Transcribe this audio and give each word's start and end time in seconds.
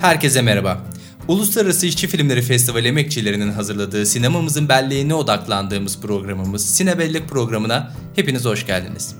Herkese 0.00 0.42
merhaba. 0.42 0.84
Uluslararası 1.28 1.86
İşçi 1.86 2.08
Filmleri 2.08 2.42
Festivali 2.42 2.88
emekçilerinin 2.88 3.52
hazırladığı 3.52 4.06
sinemamızın 4.06 4.68
belleğine 4.68 5.14
odaklandığımız 5.14 6.00
programımız 6.00 6.74
Sinebellek 6.74 7.28
programına 7.28 7.92
hepiniz 8.16 8.44
hoş 8.44 8.66
geldiniz. 8.66 9.14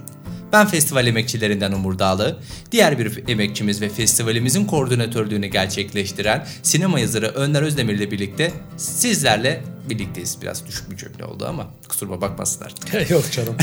Ben 0.52 0.66
festival 0.66 1.06
emekçilerinden 1.06 1.72
Umur 1.72 1.98
Dağlı, 1.98 2.38
diğer 2.72 2.98
bir 2.98 3.28
emekçimiz 3.28 3.80
ve 3.80 3.88
festivalimizin 3.88 4.64
koordinatörlüğünü 4.64 5.46
gerçekleştiren 5.46 6.46
sinema 6.62 7.00
yazarı 7.00 7.28
Önder 7.28 7.62
Özdemir 7.62 7.94
ile 7.94 8.10
birlikte 8.10 8.52
sizlerle 8.76 9.62
birlikteyiz. 9.90 10.38
Biraz 10.42 10.66
düşük 10.66 10.90
bir 10.90 10.96
cümle 10.96 11.24
oldu 11.24 11.46
ama 11.48 11.66
kusuruma 11.88 12.20
bakmasınlar. 12.20 12.72
Yok 13.10 13.24
canım. 13.32 13.56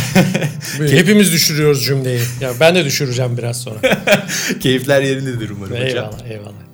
Hepimiz 0.91 1.31
düşürüyoruz 1.33 1.85
cümleyi. 1.85 2.19
Ya 2.41 2.51
ben 2.59 2.75
de 2.75 2.85
düşüreceğim 2.85 3.37
biraz 3.37 3.61
sonra. 3.61 3.79
Keyifler 4.59 5.01
yerindedir 5.01 5.49
umarım 5.49 5.75
eyvallah, 5.75 5.89
hocam. 5.89 6.05
Eyvallah 6.05 6.31
eyvallah. 6.31 6.66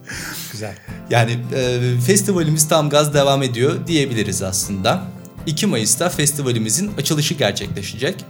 Güzel. 0.53 0.75
Yani 1.09 1.37
e, 1.55 1.79
festivalimiz 2.05 2.67
tam 2.67 2.89
gaz 2.89 3.13
devam 3.13 3.43
ediyor 3.43 3.87
diyebiliriz 3.87 4.41
aslında. 4.41 5.03
2 5.45 5.67
Mayıs'ta 5.67 6.09
festivalimizin 6.09 6.91
açılışı 6.97 7.33
gerçekleşecek. 7.33 8.25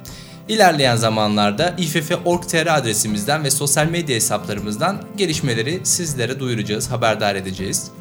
İlerleyen 0.48 0.96
zamanlarda 0.96 1.76
İFF.org.tr 1.78 2.78
adresimizden 2.78 3.44
ve 3.44 3.52
sosyal 3.52 3.88
medya 3.88 4.16
hesaplarımızdan 4.16 5.02
gelişmeleri 5.18 5.80
sizlere 5.84 6.40
duyuracağız, 6.40 6.92
haberdar 6.92 7.36
edeceğiz. 7.36 7.92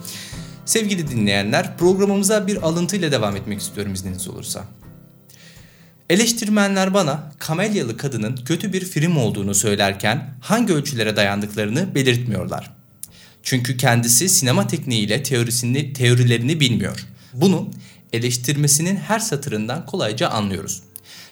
Sevgili 0.64 1.08
dinleyenler, 1.08 1.76
programımıza 1.76 2.46
bir 2.46 2.62
alıntıyla 2.62 3.12
devam 3.12 3.36
etmek 3.36 3.60
istiyorum 3.60 3.94
izniniz 3.94 4.28
olursa. 4.28 4.64
Eleştirmenler 6.10 6.94
bana 6.94 7.32
Kamelyalı 7.38 7.96
Kadının 7.96 8.36
kötü 8.36 8.72
bir 8.72 8.84
film 8.84 9.16
olduğunu 9.16 9.54
söylerken 9.54 10.34
hangi 10.40 10.72
ölçülere 10.72 11.16
dayandıklarını 11.16 11.94
belirtmiyorlar. 11.94 12.81
Çünkü 13.42 13.76
kendisi 13.76 14.28
sinema 14.28 14.66
tekniğiyle 14.66 15.22
teorisini, 15.22 15.92
teorilerini 15.92 16.60
bilmiyor. 16.60 17.06
Bunu 17.34 17.70
eleştirmesinin 18.12 18.96
her 18.96 19.18
satırından 19.18 19.86
kolayca 19.86 20.28
anlıyoruz. 20.28 20.82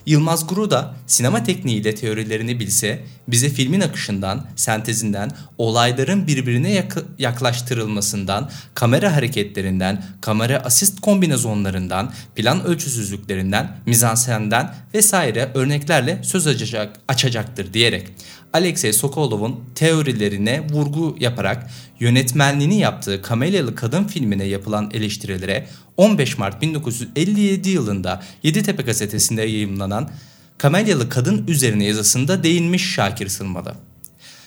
Yılmaz 0.07 0.47
Guru 0.47 0.71
da 0.71 0.95
sinema 1.07 1.45
tekniğiyle 1.45 1.95
teorilerini 1.95 2.61
bilse 2.61 3.01
bize 3.29 3.49
filmin 3.49 3.81
akışından, 3.81 4.47
sentezinden, 4.57 5.31
olayların 5.59 6.27
birbirine 6.27 6.73
yak- 6.73 7.05
yaklaştırılmasından, 7.19 8.51
kamera 8.75 9.17
hareketlerinden, 9.17 10.05
kamera 10.21 10.57
asist 10.59 11.01
kombinasyonlarından, 11.01 12.13
plan 12.37 12.65
ölçüsüzlüklerinden, 12.65 13.77
mizansenden 13.87 14.75
vesaire 14.95 15.51
örneklerle 15.55 16.21
söz 16.23 16.47
açacak, 16.47 16.97
açacaktır 17.09 17.73
diyerek 17.73 18.07
Alexey 18.53 18.93
Sokolov'un 18.93 19.61
teorilerine 19.75 20.67
vurgu 20.73 21.17
yaparak 21.21 21.71
yönetmenliğini 22.01 22.79
yaptığı 22.79 23.23
Kamelyalı 23.23 23.75
Kadın 23.75 24.05
filmine 24.05 24.45
yapılan 24.45 24.91
eleştirilere 24.95 25.67
15 25.97 26.39
Mart 26.39 26.63
1957 26.63 27.71
yılında 27.71 28.23
Yeditepe 28.43 28.83
gazetesinde 28.83 29.43
yayımlanan 29.43 30.11
Kamelyalı 30.59 31.09
Kadın 31.09 31.47
üzerine 31.47 31.85
yazısında 31.85 32.43
değinmiş 32.43 32.95
Şakir 32.95 33.29
Sılmalı. 33.29 33.75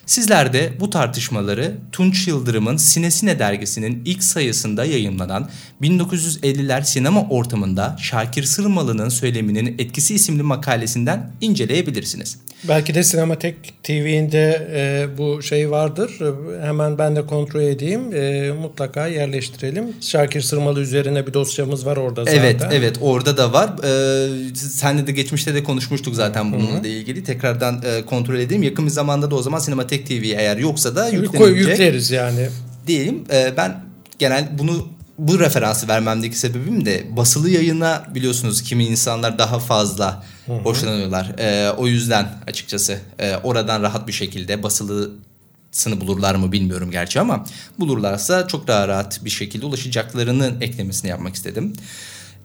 Sizler 0.05 0.53
de 0.53 0.73
bu 0.79 0.89
tartışmaları 0.89 1.75
Tunç 1.91 2.27
Yıldırım'ın 2.27 2.77
Sinesine 2.77 3.39
dergisinin 3.39 4.01
ilk 4.05 4.23
sayısında 4.23 4.85
yayımlanan 4.85 5.49
1950'ler 5.81 6.83
sinema 6.85 7.29
ortamında 7.29 7.95
Şakir 7.99 8.43
Sırmalı'nın 8.43 9.09
söyleminin 9.09 9.75
etkisi 9.79 10.15
isimli 10.15 10.43
makalesinden 10.43 11.31
inceleyebilirsiniz. 11.41 12.37
Belki 12.67 12.95
de 12.95 13.03
Sinematek 13.03 13.55
TV'inde 13.83 14.67
e, 14.73 15.07
bu 15.17 15.41
şey 15.41 15.71
vardır. 15.71 16.11
E, 16.21 16.65
hemen 16.65 16.97
ben 16.97 17.15
de 17.15 17.25
kontrol 17.25 17.61
edeyim. 17.61 18.15
E, 18.15 18.51
mutlaka 18.51 19.07
yerleştirelim. 19.07 19.93
Şakir 20.01 20.41
Sırmalı 20.41 20.81
üzerine 20.81 21.27
bir 21.27 21.33
dosyamız 21.33 21.85
var 21.85 21.97
orada 21.97 22.25
zaten. 22.25 22.39
Evet, 22.39 22.61
evet 22.71 22.97
orada 23.01 23.37
da 23.37 23.53
var. 23.53 23.69
Ee, 23.83 24.55
senle 24.55 25.07
de 25.07 25.11
geçmişte 25.11 25.55
de 25.55 25.63
konuşmuştuk 25.63 26.15
zaten 26.15 26.53
bununla 26.53 26.79
Hı-hı. 26.79 26.87
ilgili. 26.87 27.23
Tekrardan 27.23 27.81
e, 27.85 28.05
kontrol 28.05 28.35
edeyim. 28.35 28.63
Yakın 28.63 28.85
bir 28.85 28.91
zamanda 28.91 29.31
da 29.31 29.35
o 29.35 29.41
zaman 29.41 29.59
Sinematek 29.59 29.92
TV 30.01 30.23
eğer 30.23 30.57
yoksa 30.57 30.95
da 30.95 31.09
yüklenecek. 31.09 31.57
Yükleriz 31.57 32.11
yani. 32.11 32.49
Diyelim. 32.87 33.23
E, 33.31 33.53
ben 33.57 33.83
genel 34.19 34.59
bunu 34.59 34.87
bu 35.17 35.39
referansı 35.39 35.87
vermemdeki 35.87 36.39
sebebim 36.39 36.85
de 36.85 37.03
basılı 37.17 37.49
yayına 37.49 38.03
biliyorsunuz 38.15 38.61
kimi 38.61 38.85
insanlar 38.85 39.39
daha 39.39 39.59
fazla 39.59 40.23
Hı-hı. 40.45 40.55
hoşlanıyorlar. 40.55 41.39
E, 41.39 41.71
o 41.71 41.87
yüzden 41.87 42.29
açıkçası 42.47 42.99
e, 43.19 43.35
oradan 43.35 43.81
rahat 43.81 44.07
bir 44.07 44.13
şekilde 44.13 44.63
basılısını 44.63 46.01
bulurlar 46.01 46.35
mı 46.35 46.51
bilmiyorum 46.51 46.91
gerçi 46.91 47.19
ama 47.19 47.45
bulurlarsa 47.79 48.47
çok 48.47 48.67
daha 48.67 48.87
rahat 48.87 49.25
bir 49.25 49.29
şekilde 49.29 49.65
ulaşacaklarının 49.65 50.61
eklemesini 50.61 51.09
yapmak 51.09 51.35
istedim. 51.35 51.73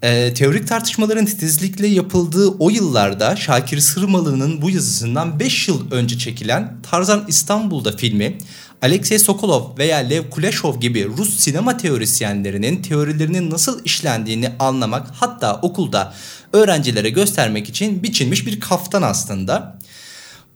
E, 0.02 0.34
teorik 0.34 0.68
tartışmaların 0.68 1.24
titizlikle 1.24 1.86
yapıldığı 1.86 2.48
o 2.48 2.70
yıllarda 2.70 3.36
Şakir 3.36 3.80
Sırmalı'nın 3.80 4.62
bu 4.62 4.70
yazısından 4.70 5.40
5 5.40 5.68
yıl 5.68 5.90
önce 5.90 6.18
çekilen 6.18 6.76
Tarzan 6.82 7.24
İstanbul'da 7.28 7.96
filmi 7.96 8.38
Alexey 8.82 9.18
Sokolov 9.18 9.78
veya 9.78 9.98
Lev 9.98 10.30
Kuleshov 10.30 10.80
gibi 10.80 11.08
Rus 11.16 11.38
sinema 11.38 11.76
teorisyenlerinin 11.76 12.82
teorilerinin 12.82 13.50
nasıl 13.50 13.84
işlendiğini 13.84 14.50
anlamak 14.58 15.06
hatta 15.12 15.60
okulda 15.62 16.14
öğrencilere 16.52 17.10
göstermek 17.10 17.68
için 17.68 18.02
biçilmiş 18.02 18.46
bir 18.46 18.60
kaftan 18.60 19.02
aslında. 19.02 19.78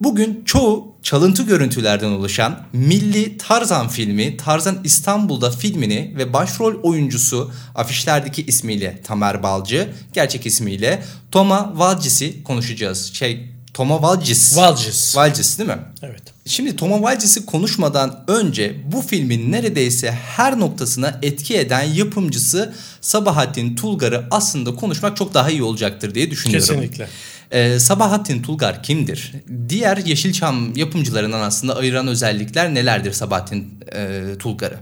Bugün 0.03 0.45
çoğu 0.45 0.95
çalıntı 1.03 1.43
görüntülerden 1.43 2.11
oluşan 2.11 2.59
Milli 2.73 3.37
Tarzan 3.37 3.89
filmi 3.89 4.37
Tarzan 4.37 4.79
İstanbul'da 4.85 5.51
filmini 5.51 6.15
ve 6.17 6.33
başrol 6.33 6.83
oyuncusu 6.83 7.51
afişlerdeki 7.75 8.47
ismiyle 8.47 9.01
Tamer 9.05 9.43
Balcı, 9.43 9.89
gerçek 10.13 10.47
ismiyle 10.47 11.03
Toma 11.31 11.73
Valcis'i 11.79 12.43
konuşacağız. 12.43 13.13
Şey 13.15 13.49
Toma 13.75 14.03
Valcis. 14.03 14.57
Valcis. 14.57 15.17
Valcis 15.17 15.59
değil 15.59 15.71
mi? 15.71 15.79
Evet. 16.03 16.23
Şimdi 16.47 16.77
Toma 16.77 17.03
Valcis'i 17.03 17.47
konuşmadan 17.47 18.25
önce 18.29 18.77
bu 18.93 19.03
filmin 19.03 19.53
neredeyse 19.53 20.11
her 20.11 20.59
noktasına 20.59 21.19
etki 21.23 21.57
eden 21.57 21.83
yapımcısı 21.83 22.75
Sabahattin 23.01 23.77
Tulgar'ı 23.77 24.25
aslında 24.31 24.75
konuşmak 24.75 25.17
çok 25.17 25.35
daha 25.35 25.51
iyi 25.51 25.63
olacaktır 25.63 26.15
diye 26.15 26.31
düşünüyorum. 26.31 26.67
Kesinlikle. 26.67 27.09
Ee, 27.51 27.79
Sabahattin 27.79 28.43
Tulgar 28.43 28.83
kimdir? 28.83 29.33
Diğer 29.69 29.97
Yeşilçam 29.97 30.77
yapımcılarından 30.77 31.41
aslında 31.41 31.77
ayıran 31.77 32.07
özellikler 32.07 32.75
nelerdir 32.75 33.13
Sabahattin 33.13 33.75
e, 33.95 34.23
Tulgar'ı? 34.39 34.79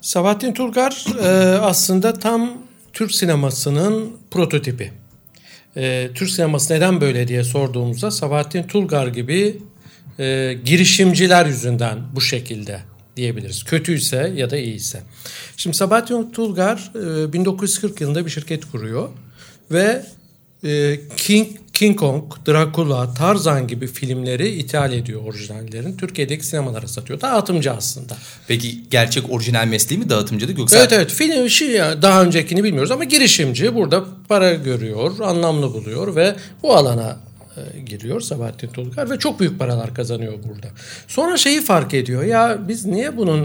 Sabahattin 0.00 0.52
Tulgar 0.52 1.04
e, 1.22 1.58
aslında 1.58 2.12
tam 2.12 2.50
Türk 2.92 3.14
sinemasının 3.14 4.12
prototipi. 4.30 4.99
E, 5.76 6.10
Türk 6.14 6.30
sineması 6.30 6.74
neden 6.74 7.00
böyle 7.00 7.28
diye 7.28 7.44
sorduğumuzda 7.44 8.10
Sabahattin 8.10 8.62
Tulgar 8.62 9.06
gibi 9.06 9.58
e, 10.18 10.56
girişimciler 10.64 11.46
yüzünden 11.46 11.98
bu 12.14 12.20
şekilde 12.20 12.80
diyebiliriz. 13.16 13.64
Kötüyse 13.64 14.32
ya 14.36 14.50
da 14.50 14.56
iyiyse. 14.56 15.02
Şimdi 15.56 15.76
Sabahattin 15.76 16.30
Tulgar 16.30 16.92
e, 17.28 17.32
1940 17.32 18.00
yılında 18.00 18.26
bir 18.26 18.30
şirket 18.30 18.64
kuruyor 18.64 19.08
ve 19.70 20.02
e, 20.64 21.00
King 21.16 21.48
King 21.80 21.98
Kong, 21.98 22.24
Dracula, 22.46 23.14
Tarzan 23.14 23.66
gibi 23.66 23.86
filmleri 23.86 24.48
ithal 24.48 24.92
ediyor 24.92 25.22
orijinallerin. 25.24 25.96
Türkiye'deki 25.96 26.46
sinemalara 26.46 26.86
satıyor. 26.86 27.20
Dağıtımcı 27.20 27.72
aslında. 27.72 28.16
Peki 28.48 28.88
gerçek 28.90 29.30
orijinal 29.30 29.66
mesleği 29.66 30.00
mi 30.00 30.10
dağıtımcılık 30.10 30.58
yoksa? 30.58 30.78
Evet 30.78 30.92
evet 30.92 31.12
film 31.12 31.50
şey 31.50 31.78
daha 31.78 32.22
öncekini 32.22 32.64
bilmiyoruz 32.64 32.90
ama 32.90 33.04
girişimci 33.04 33.74
burada 33.74 34.04
para 34.28 34.54
görüyor, 34.54 35.20
anlamlı 35.20 35.74
buluyor 35.74 36.16
ve 36.16 36.34
bu 36.62 36.76
alana 36.76 37.16
e, 37.56 37.80
giriyor 37.80 38.20
Sabahattin 38.20 38.68
Tulgar 38.68 39.10
ve 39.10 39.18
çok 39.18 39.40
büyük 39.40 39.58
paralar 39.58 39.94
kazanıyor 39.94 40.32
burada. 40.48 40.68
Sonra 41.08 41.36
şeyi 41.36 41.60
fark 41.60 41.94
ediyor 41.94 42.22
ya 42.22 42.58
biz 42.68 42.84
niye 42.84 43.16
bunun 43.16 43.42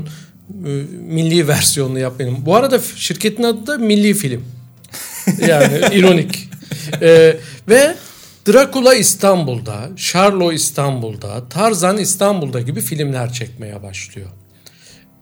e, 0.65 0.69
milli 1.01 1.47
versiyonunu 1.47 1.99
yapmayalım? 1.99 2.45
Bu 2.45 2.55
arada 2.55 2.79
şirketin 2.95 3.43
adı 3.43 3.67
da 3.67 3.77
Milli 3.77 4.13
Film. 4.13 4.45
Yani 5.47 5.79
ironik. 5.93 6.49
E, 7.01 7.37
ve 7.69 7.95
Dracula 8.47 8.95
İstanbul'da, 8.95 9.89
Charlo 9.95 10.51
İstanbul'da, 10.51 11.49
Tarzan 11.49 11.97
İstanbul'da 11.97 12.61
gibi 12.61 12.81
filmler 12.81 13.33
çekmeye 13.33 13.83
başlıyor. 13.83 14.27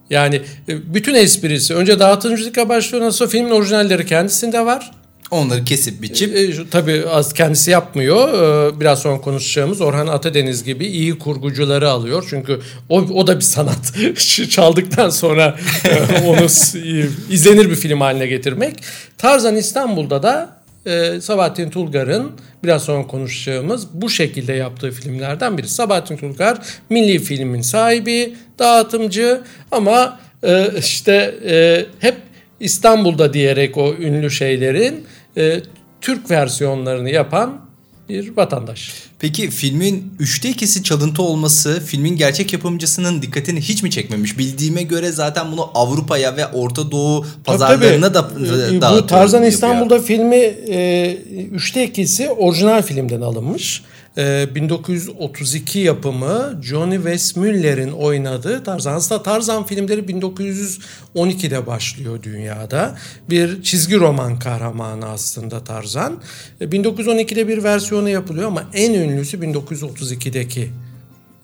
Yani 0.09 0.41
e, 0.69 0.93
bütün 0.93 1.13
esprisi 1.13 1.75
önce 1.75 1.99
dağıtımcılıkla 1.99 2.69
başlıyor 2.69 3.05
nasıl 3.05 3.27
filmin 3.27 3.51
orijinalleri 3.51 4.05
kendisinde 4.05 4.65
var. 4.65 4.91
Onları 5.31 5.65
kesip 5.65 6.01
biçip. 6.01 6.35
E, 6.35 6.69
tabii 6.71 7.05
az 7.09 7.33
kendisi 7.33 7.71
yapmıyor. 7.71 8.33
E, 8.33 8.79
biraz 8.79 9.01
sonra 9.01 9.21
konuşacağımız 9.21 9.81
Orhan 9.81 10.07
Atadeniz 10.07 10.63
gibi 10.63 10.85
iyi 10.85 11.19
kurgucuları 11.19 11.89
alıyor. 11.89 12.25
Çünkü 12.29 12.59
o, 12.89 12.99
o 12.99 13.27
da 13.27 13.35
bir 13.35 13.41
sanat. 13.41 13.93
Çaldıktan 14.49 15.09
sonra 15.09 15.57
e, 15.85 16.21
onu 16.25 16.45
izlenir 17.29 17.69
bir 17.69 17.75
film 17.75 18.01
haline 18.01 18.27
getirmek. 18.27 18.75
Tarzan 19.17 19.55
İstanbul'da 19.55 20.23
da 20.23 20.62
e, 20.85 21.21
Sabahattin 21.21 21.69
Tulgar'ın 21.69 22.31
biraz 22.63 22.83
sonra 22.83 23.07
konuşacağımız 23.07 23.87
bu 23.93 24.09
şekilde 24.09 24.53
yaptığı 24.53 24.91
filmlerden 24.91 25.57
biri. 25.57 25.67
Sabahattin 25.67 26.17
Tulgar 26.17 26.59
milli 26.89 27.19
filmin 27.19 27.61
sahibi, 27.61 28.33
dağıtımcı 28.59 29.41
ama 29.71 30.19
e, 30.43 30.67
işte 30.79 31.35
e, 31.45 31.85
hep 31.99 32.15
İstanbul'da 32.59 33.33
diyerek 33.33 33.77
o 33.77 33.93
ünlü 33.93 34.31
şeylerin 34.31 35.05
e, 35.37 35.59
Türk 36.01 36.31
versiyonlarını 36.31 37.09
yapan 37.09 37.62
bir 38.09 38.37
vatandaş. 38.37 38.93
Peki 39.19 39.49
filmin 39.49 40.13
üçte 40.19 40.49
ikisi 40.49 40.83
çalıntı 40.83 41.21
olması 41.21 41.81
filmin 41.85 42.17
gerçek 42.17 42.53
yapımcısının 42.53 43.21
dikkatini 43.21 43.61
hiç 43.61 43.83
mi 43.83 43.91
çekmemiş? 43.91 44.37
Bildiğime 44.37 44.83
göre 44.83 45.11
zaten 45.11 45.51
bunu 45.51 45.69
Avrupa'ya 45.73 46.37
ve 46.37 46.47
Orta 46.47 46.91
Doğu 46.91 47.25
pazarlarına 47.43 48.13
da 48.13 48.29
Ee, 48.71 48.81
Bu 48.81 49.07
Tarzan 49.07 49.43
İstanbul'da 49.43 49.99
filmi 49.99 50.35
e, 50.35 51.17
üçte 51.51 51.83
ikisi 51.83 52.29
orijinal 52.29 52.81
filmden 52.81 53.21
alınmış. 53.21 53.83
E, 54.17 54.55
1932 54.55 55.79
yapımı 55.79 56.59
Johnny 56.63 56.95
Weissmuller'in 56.95 57.91
oynadığı 57.91 58.63
Tarzan. 58.63 58.93
Aslında 58.93 59.23
Tarzan 59.23 59.65
filmleri 59.65 60.01
1912'de 60.01 61.67
başlıyor 61.67 62.23
dünyada. 62.23 62.97
Bir 63.29 63.63
çizgi 63.63 63.99
roman 63.99 64.39
kahramanı 64.39 65.09
aslında 65.09 65.63
Tarzan. 65.63 66.21
E, 66.61 66.65
1912'de 66.65 67.47
bir 67.47 67.63
versiyonu 67.63 68.09
yapılıyor 68.09 68.47
ama 68.47 68.63
en 68.73 68.93
ünlüsü 68.93 69.37
1932'deki 69.37 70.69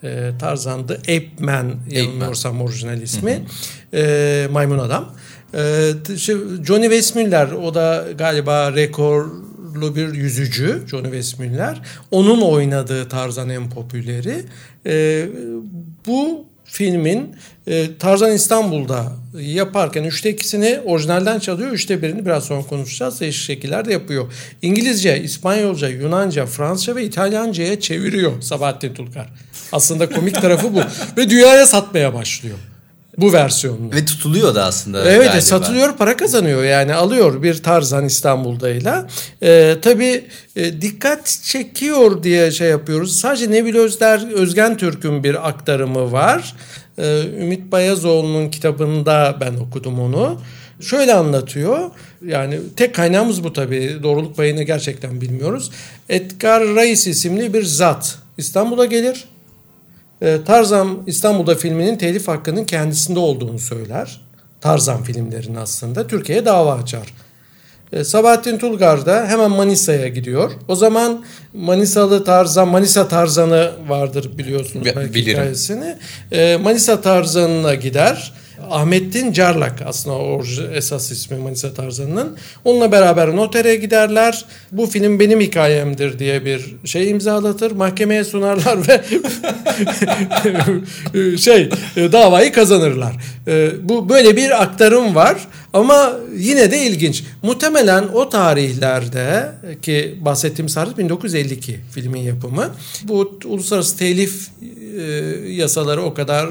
e, 0.03 0.31
Tarzan 0.39 0.87
The 0.87 0.93
Ape 0.93 1.29
Man 1.39 1.75
yanılmıyorsam 1.89 2.61
orijinal 2.61 3.01
ismi. 3.01 3.41
E, 3.93 4.47
Maymun 4.51 4.79
Adam. 4.79 5.15
E, 5.53 6.17
şey, 6.17 6.35
Johnny 6.63 6.83
Weissmuller 6.83 7.51
o 7.51 7.73
da 7.73 8.05
galiba 8.17 8.75
rekorlu 9.69 9.95
bir 9.95 10.13
yüzücü 10.13 10.83
Johnny 10.87 11.03
Weissmuller. 11.03 11.81
Onun 12.11 12.41
oynadığı 12.41 13.09
Tarzan 13.09 13.49
en 13.49 13.69
popüleri. 13.69 14.43
E, 14.85 15.25
bu 16.05 16.45
filmin 16.65 17.35
e, 17.67 17.97
Tarzan 17.99 18.31
İstanbul'da 18.31 19.13
yaparken 19.39 20.03
üçte 20.03 20.29
ikisini 20.29 20.79
orijinalden 20.85 21.39
çalıyor. 21.39 21.71
Üçte 21.71 22.01
birini 22.01 22.25
biraz 22.25 22.43
sonra 22.43 22.61
konuşacağız. 22.61 23.21
Değişik 23.21 23.43
şekillerde 23.43 23.91
yapıyor. 23.91 24.33
İngilizce, 24.61 25.21
İspanyolca, 25.23 25.87
Yunanca, 25.87 26.45
Fransızca 26.45 26.95
ve 26.95 27.05
İtalyanca'ya 27.05 27.79
çeviriyor 27.79 28.41
Sabahattin 28.41 28.93
Tulkar. 28.93 29.29
Aslında 29.71 30.09
komik 30.09 30.41
tarafı 30.41 30.73
bu. 30.73 30.81
Ve 31.17 31.29
dünyaya 31.29 31.65
satmaya 31.65 32.13
başlıyor. 32.13 32.57
Bu 33.21 33.33
versiyonunu. 33.33 33.93
Ve 33.93 34.05
tutuluyor 34.05 34.55
da 34.55 34.65
aslında. 34.65 35.11
Evet 35.11 35.25
galiba. 35.25 35.41
satılıyor 35.41 35.97
para 35.97 36.17
kazanıyor 36.17 36.63
yani 36.63 36.93
alıyor 36.93 37.43
bir 37.43 37.63
Tarzan 37.63 38.05
İstanbul'dayla. 38.05 39.07
Ee, 39.43 39.75
tabii 39.81 40.25
e, 40.55 40.81
dikkat 40.81 41.39
çekiyor 41.43 42.23
diye 42.23 42.51
şey 42.51 42.69
yapıyoruz. 42.69 43.19
Sadece 43.19 43.51
Nebil 43.51 43.75
Özder, 43.75 44.31
Özgen 44.33 44.77
Türk'ün 44.77 45.23
bir 45.23 45.47
aktarımı 45.49 46.11
var. 46.11 46.55
Ee, 46.97 47.21
Ümit 47.41 47.71
Bayazoğlu'nun 47.71 48.49
kitabında 48.49 49.37
ben 49.41 49.53
okudum 49.53 49.99
onu. 49.99 50.41
Şöyle 50.81 51.13
anlatıyor. 51.13 51.79
Yani 52.25 52.59
tek 52.75 52.95
kaynağımız 52.95 53.43
bu 53.43 53.53
tabii. 53.53 53.97
Doğruluk 54.03 54.37
payını 54.37 54.63
gerçekten 54.63 55.21
bilmiyoruz. 55.21 55.71
Edgar 56.09 56.63
Reis 56.63 57.07
isimli 57.07 57.53
bir 57.53 57.63
zat 57.63 58.17
İstanbul'a 58.37 58.85
gelir. 58.85 59.25
E, 60.21 60.37
Tarzan 60.45 60.97
İstanbul'da 61.07 61.55
filminin 61.55 61.95
telif 61.97 62.27
hakkının 62.27 62.65
kendisinde 62.65 63.19
olduğunu 63.19 63.59
söyler. 63.59 64.21
Tarzan 64.61 65.03
filmlerinin 65.03 65.55
aslında 65.55 66.07
Türkiye'ye 66.07 66.45
dava 66.45 66.73
açar. 66.73 67.13
E, 67.93 68.03
Sabahattin 68.03 68.57
Tulgar 68.57 69.05
da 69.05 69.27
hemen 69.27 69.51
Manisa'ya 69.51 70.07
gidiyor. 70.07 70.51
O 70.67 70.75
zaman 70.75 71.25
Manisalı 71.53 72.23
Tarzan, 72.23 72.67
Manisa 72.67 73.07
Tarzan'ı 73.07 73.71
vardır 73.87 74.37
biliyorsunuz 74.37 74.85
Bi- 74.85 74.93
belki 74.95 75.13
bilirim. 75.13 75.37
hikayesini. 75.39 75.95
E, 76.31 76.57
Manisa 76.57 77.01
Tarzan'ına 77.01 77.75
gider. 77.75 78.33
Ahmettin 78.69 79.33
Carlak 79.33 79.81
aslında 79.85 80.15
orijinal 80.15 80.75
esas 80.75 81.11
ismi 81.11 81.37
Manisa 81.37 81.73
Tarzan'ın. 81.73 82.37
Onunla 82.65 82.91
beraber 82.91 83.35
notere 83.35 83.75
giderler. 83.75 84.45
Bu 84.71 84.85
film 84.85 85.19
benim 85.19 85.39
hikayemdir 85.39 86.19
diye 86.19 86.45
bir 86.45 86.75
şey 86.85 87.09
imzalatır. 87.09 87.71
Mahkemeye 87.71 88.23
sunarlar 88.23 88.79
ve 88.87 89.01
şey 91.37 91.69
e, 91.97 92.11
davayı 92.11 92.51
kazanırlar. 92.51 93.15
E, 93.47 93.69
Bu 93.83 94.09
böyle 94.09 94.35
bir 94.35 94.63
aktarım 94.63 95.15
var 95.15 95.37
ama 95.73 96.13
yine 96.37 96.71
de 96.71 96.85
ilginç. 96.85 97.23
Muhtemelen 97.43 98.03
o 98.13 98.29
tarihlerde 98.29 99.51
ki 99.81 100.15
bahsettiğim 100.21 100.67
tarih 100.67 100.97
1952 100.97 101.79
filmin 101.91 102.21
yapımı. 102.21 102.69
Bu 103.03 103.39
uluslararası 103.45 103.97
telif 103.97 104.47
e, 104.99 105.01
yasaları 105.51 106.01
o 106.03 106.13
kadar 106.13 106.49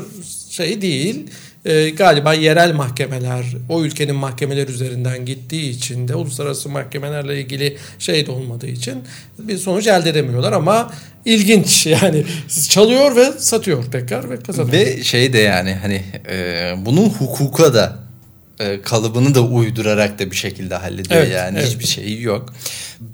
şey 0.51 0.83
değil. 0.83 1.27
E, 1.69 1.91
galiba 1.91 2.35
yerel 2.35 2.75
mahkemeler 2.75 3.45
o 3.69 3.85
ülkenin 3.85 4.15
mahkemeler 4.15 4.69
üzerinden 4.69 5.25
gittiği 5.25 5.71
için 5.71 6.09
de 6.09 6.15
uluslararası 6.15 6.69
mahkemelerle 6.69 7.41
ilgili 7.41 7.77
şey 7.99 8.27
de 8.27 8.31
olmadığı 8.31 8.67
için 8.67 9.05
bir 9.39 9.59
sonuç 9.59 9.87
elde 9.87 10.11
edemiyorlar 10.11 10.53
ama 10.53 10.93
ilginç 11.25 11.87
yani 12.03 12.25
çalıyor 12.69 13.17
ve 13.17 13.33
satıyor 13.33 13.85
tekrar 13.93 14.31
ve 14.31 14.41
kazanıyor. 14.41 14.73
Ve 14.73 15.05
şey 15.05 15.33
de 15.33 15.39
yani 15.39 15.75
hani 15.75 16.03
e, 16.31 16.75
bunun 16.77 17.09
hukuka 17.09 17.75
da 17.75 17.99
e, 18.61 18.83
kalıbını 18.83 19.35
da 19.35 19.41
uydurarak 19.41 20.19
da 20.19 20.31
bir 20.31 20.37
şekilde 20.37 20.75
hallediyor 20.75 21.21
Evet, 21.21 21.33
yani 21.33 21.59
evet. 21.59 21.69
hiçbir 21.69 21.87
şeyi 21.87 22.23
yok. 22.23 22.55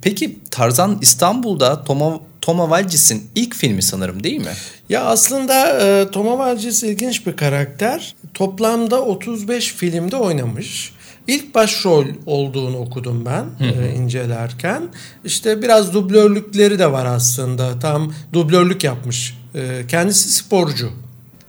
Peki 0.02 0.38
Tarzan 0.50 0.98
İstanbul'da 1.02 1.84
Toma 1.84 2.20
Toma 2.44 2.70
Valcis'in 2.70 3.22
ilk 3.34 3.54
filmi 3.54 3.82
sanırım 3.82 4.24
değil 4.24 4.40
mi? 4.40 4.52
Ya 4.88 5.04
aslında 5.04 5.80
e, 5.80 6.10
Tom 6.10 6.28
Avalcis 6.28 6.82
ilginç 6.82 7.26
bir 7.26 7.36
karakter. 7.36 8.14
Toplamda 8.34 9.02
35 9.02 9.72
filmde 9.72 10.16
oynamış. 10.16 10.92
İlk 11.26 11.54
başrol 11.54 12.06
olduğunu 12.26 12.76
okudum 12.78 13.24
ben 13.26 13.44
e, 13.66 13.94
incelerken. 13.94 14.82
İşte 15.24 15.62
biraz 15.62 15.94
dublörlükleri 15.94 16.78
de 16.78 16.92
var 16.92 17.06
aslında. 17.06 17.78
Tam 17.78 18.14
dublörlük 18.32 18.84
yapmış. 18.84 19.38
E, 19.54 19.84
kendisi 19.88 20.32
sporcu. 20.32 20.90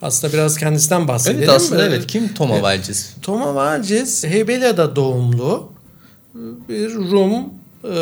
Aslında 0.02 0.34
biraz 0.34 0.58
kendisinden 0.58 1.08
bahsedelim. 1.08 1.40
Evet 1.40 1.50
aslında 1.50 1.84
E, 1.84 1.88
evet 1.88 2.08
kim 2.08 2.34
Toma 2.34 2.62
Valcis? 2.62 3.10
Tom 3.22 3.42
Avalcis 3.42 4.24
Heybeliada 4.24 4.96
doğumlu 4.96 5.72
bir 6.70 6.94
Rum 6.94 7.44
e, 7.84 7.96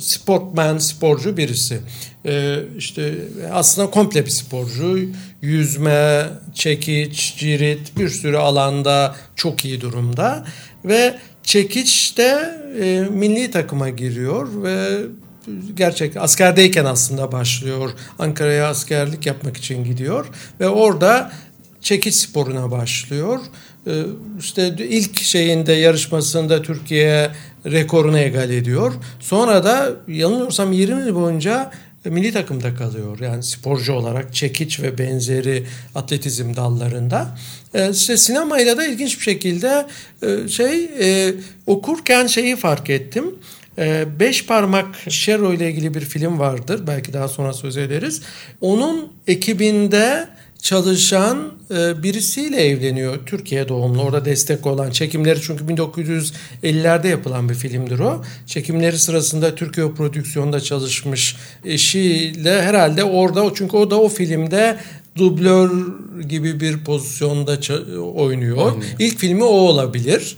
sportman, 0.00 0.78
sporcu 0.78 1.36
birisi. 1.36 1.80
E, 2.26 2.58
işte 2.78 3.14
aslında 3.52 3.90
komple 3.90 4.26
bir 4.26 4.30
sporcu. 4.30 4.98
Yüzme, 5.42 6.26
çekiç, 6.54 7.36
cirit 7.38 7.98
bir 7.98 8.08
sürü 8.08 8.36
alanda 8.36 9.16
çok 9.36 9.64
iyi 9.64 9.80
durumda. 9.80 10.46
Ve 10.84 11.18
çekiçte 11.42 12.50
e, 12.80 13.06
milli 13.10 13.50
takıma 13.50 13.88
giriyor 13.88 14.62
ve 14.62 15.02
gerçek 15.74 16.16
askerdeyken 16.16 16.84
aslında 16.84 17.32
başlıyor. 17.32 17.90
Ankara'ya 18.18 18.68
askerlik 18.68 19.26
yapmak 19.26 19.56
için 19.56 19.84
gidiyor 19.84 20.26
ve 20.60 20.68
orada 20.68 21.32
çekiç 21.80 22.14
sporuna 22.14 22.70
başlıyor. 22.70 23.40
Ee, 23.86 24.02
İşte 24.38 24.74
ilk 24.78 25.16
şeyinde 25.16 25.72
yarışmasında 25.72 26.62
Türkiye 26.62 27.30
rekorunu 27.66 28.18
egal 28.18 28.50
ediyor. 28.50 28.92
Sonra 29.20 29.64
da 29.64 29.92
yanılmıyorsam 30.08 30.72
20 30.72 31.06
yıl 31.06 31.14
boyunca 31.14 31.70
milli 32.04 32.32
takımda 32.32 32.74
kalıyor. 32.74 33.20
Yani 33.20 33.42
sporcu 33.42 33.92
olarak 33.92 34.34
çekiç 34.34 34.80
ve 34.80 34.98
benzeri 34.98 35.66
atletizm 35.94 36.56
dallarında. 36.56 37.38
Ee, 37.74 37.90
işte 37.90 38.16
sinemayla 38.16 38.76
da 38.76 38.86
ilginç 38.86 39.18
bir 39.18 39.22
şekilde 39.22 39.86
e, 40.22 40.48
şey 40.48 40.84
e, 40.84 41.34
okurken 41.66 42.26
şeyi 42.26 42.56
fark 42.56 42.90
ettim. 42.90 43.34
Ee, 43.78 44.04
Beş 44.20 44.46
Parmak 44.46 44.86
Şero 45.08 45.52
ile 45.52 45.70
ilgili 45.70 45.94
bir 45.94 46.00
film 46.00 46.38
vardır. 46.38 46.86
Belki 46.86 47.12
daha 47.12 47.28
sonra 47.28 47.52
söz 47.52 47.76
ederiz. 47.76 48.22
Onun 48.60 49.12
ekibinde 49.26 50.28
çalışan 50.66 51.52
e, 51.70 52.02
birisiyle 52.02 52.56
evleniyor. 52.56 53.18
Türkiye 53.26 53.68
doğumlu. 53.68 54.02
Orada 54.02 54.24
destek 54.24 54.66
olan 54.66 54.90
çekimleri 54.90 55.40
çünkü 55.42 55.64
1950'lerde 55.64 57.08
yapılan 57.08 57.48
bir 57.48 57.54
filmdir 57.54 57.98
o. 57.98 58.22
Çekimleri 58.46 58.98
sırasında 58.98 59.54
Türkiye 59.54 59.90
prodüksiyonda 59.90 60.60
çalışmış 60.60 61.36
eşiyle 61.64 62.62
herhalde 62.62 63.04
orada 63.04 63.50
çünkü 63.54 63.76
o 63.76 63.90
da 63.90 64.00
o 64.00 64.08
filmde 64.08 64.76
dublör 65.16 65.70
gibi 66.28 66.60
bir 66.60 66.84
pozisyonda 66.84 67.54
ça- 67.54 67.96
oynuyor. 67.98 68.72
İlk 68.98 69.18
filmi 69.18 69.44
o 69.44 69.46
olabilir. 69.46 70.36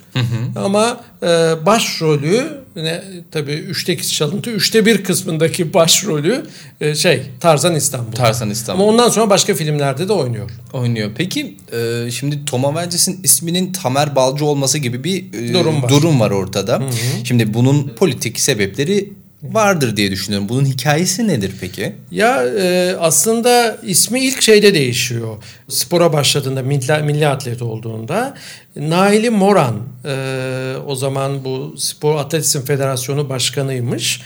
Ama 0.56 1.00
e, 1.22 1.26
başrolü 1.66 2.44
ne 2.84 3.02
tabii 3.30 3.52
üçte 3.52 3.92
ikisi 3.92 4.12
çalıntı, 4.14 4.50
üçte 4.50 4.86
bir 4.86 5.04
kısmındaki 5.04 5.74
başrolü 5.74 6.46
e, 6.80 6.94
şey 6.94 7.22
Tarzan 7.40 7.74
İstanbul. 7.74 8.12
Tarzan 8.12 8.50
İstanbul. 8.50 8.82
Ama 8.82 8.92
ondan 8.92 9.08
sonra 9.08 9.30
başka 9.30 9.54
filmlerde 9.54 10.08
de 10.08 10.12
oynuyor. 10.12 10.50
Oynuyor. 10.72 11.10
Peki 11.16 11.56
e, 11.72 12.10
şimdi 12.10 12.44
Toma 12.44 12.74
Valcis'in 12.74 13.20
isminin 13.22 13.72
Tamer 13.72 14.16
Balcı 14.16 14.44
olması 14.44 14.78
gibi 14.78 15.04
bir 15.04 15.24
e, 15.32 15.54
Durum 15.54 15.82
var. 15.82 15.88
durum 15.88 16.20
var 16.20 16.30
ortada. 16.30 16.82
Şimdi 17.24 17.54
bunun 17.54 17.88
politik 17.88 18.40
sebepleri 18.40 19.12
vardır 19.42 19.96
diye 19.96 20.10
düşünüyorum. 20.10 20.48
Bunun 20.48 20.64
hikayesi 20.64 21.28
nedir 21.28 21.52
peki? 21.60 21.92
Ya 22.10 22.44
e, 22.44 22.96
aslında 23.00 23.78
ismi 23.82 24.20
ilk 24.20 24.42
şeyde 24.42 24.74
değişiyor. 24.74 25.36
Spora 25.68 26.12
başladığında, 26.12 26.62
milli, 26.62 27.02
milli 27.02 27.28
atlet 27.28 27.62
olduğunda 27.62 28.34
Naili 28.76 29.30
Moran 29.30 29.76
e, 30.04 30.74
o 30.86 30.94
zaman 30.94 31.44
bu 31.44 31.74
Spor 31.78 32.16
Atletizm 32.16 32.60
Federasyonu 32.60 33.28
Başkanıymış. 33.28 34.20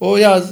O 0.00 0.16
ya 0.16 0.38
e, 0.38 0.42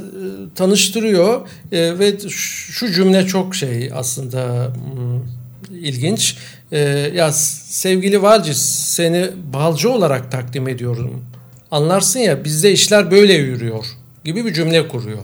tanıştırıyor 0.54 1.40
e, 1.72 1.98
ve 1.98 2.18
şu 2.28 2.92
cümle 2.92 3.26
çok 3.26 3.54
şey 3.54 3.90
aslında 3.94 4.72
hmm, 4.74 5.78
ilginç. 5.80 6.36
E, 6.72 6.78
ya 7.14 7.32
sevgili 7.32 8.22
Valcis 8.22 8.58
seni 8.84 9.26
balcı 9.52 9.90
olarak 9.90 10.32
takdim 10.32 10.68
ediyorum. 10.68 11.24
Anlarsın 11.70 12.20
ya 12.20 12.44
bizde 12.44 12.72
işler 12.72 13.10
böyle 13.10 13.32
yürüyor 13.32 13.84
gibi 14.28 14.46
bir 14.46 14.54
cümle 14.54 14.88
kuruyor. 14.88 15.18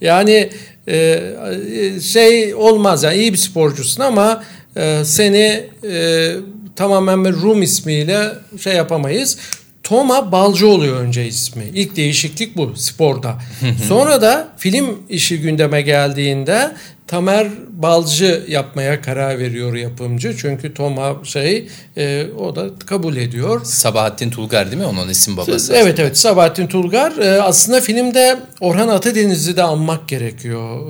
Yani 0.00 0.50
e, 0.88 1.20
şey 2.02 2.54
olmaz 2.54 3.02
yani 3.02 3.16
iyi 3.16 3.32
bir 3.32 3.38
sporcusun 3.38 4.02
ama 4.02 4.44
e, 4.76 5.04
seni 5.04 5.64
e, 5.88 6.32
tamamen 6.76 7.24
bir 7.24 7.32
Rum 7.32 7.62
ismiyle 7.62 8.28
şey 8.60 8.74
yapamayız. 8.74 9.38
Toma 9.82 10.32
Balcı 10.32 10.68
oluyor 10.68 10.96
önce 11.00 11.26
ismi. 11.26 11.64
İlk 11.74 11.96
değişiklik 11.96 12.56
bu 12.56 12.72
sporda. 12.76 13.38
Sonra 13.88 14.22
da 14.22 14.48
film 14.58 14.98
işi 15.08 15.40
gündeme 15.40 15.82
geldiğinde 15.82 16.72
Tamer 17.06 17.48
Balcı 17.72 18.42
yapmaya 18.48 19.02
karar 19.02 19.38
veriyor 19.38 19.74
yapımcı. 19.74 20.36
Çünkü 20.36 20.74
Toma 20.74 21.24
şey 21.24 21.68
e, 21.96 22.26
o 22.38 22.56
da 22.56 22.70
kabul 22.86 23.16
ediyor. 23.16 23.60
Sabahattin 23.64 24.30
Tulgar 24.30 24.66
değil 24.70 24.82
mi 24.82 24.86
onun 24.86 25.08
isim 25.08 25.36
babası? 25.36 25.72
Evet 25.74 25.98
evet 25.98 26.18
Sabahattin 26.18 26.66
Tulgar. 26.66 27.18
E, 27.18 27.42
aslında 27.42 27.80
filmde 27.80 28.38
Orhan 28.60 28.88
Atadeniz'i 28.88 29.56
de 29.56 29.62
anmak 29.62 30.08
gerekiyor. 30.08 30.80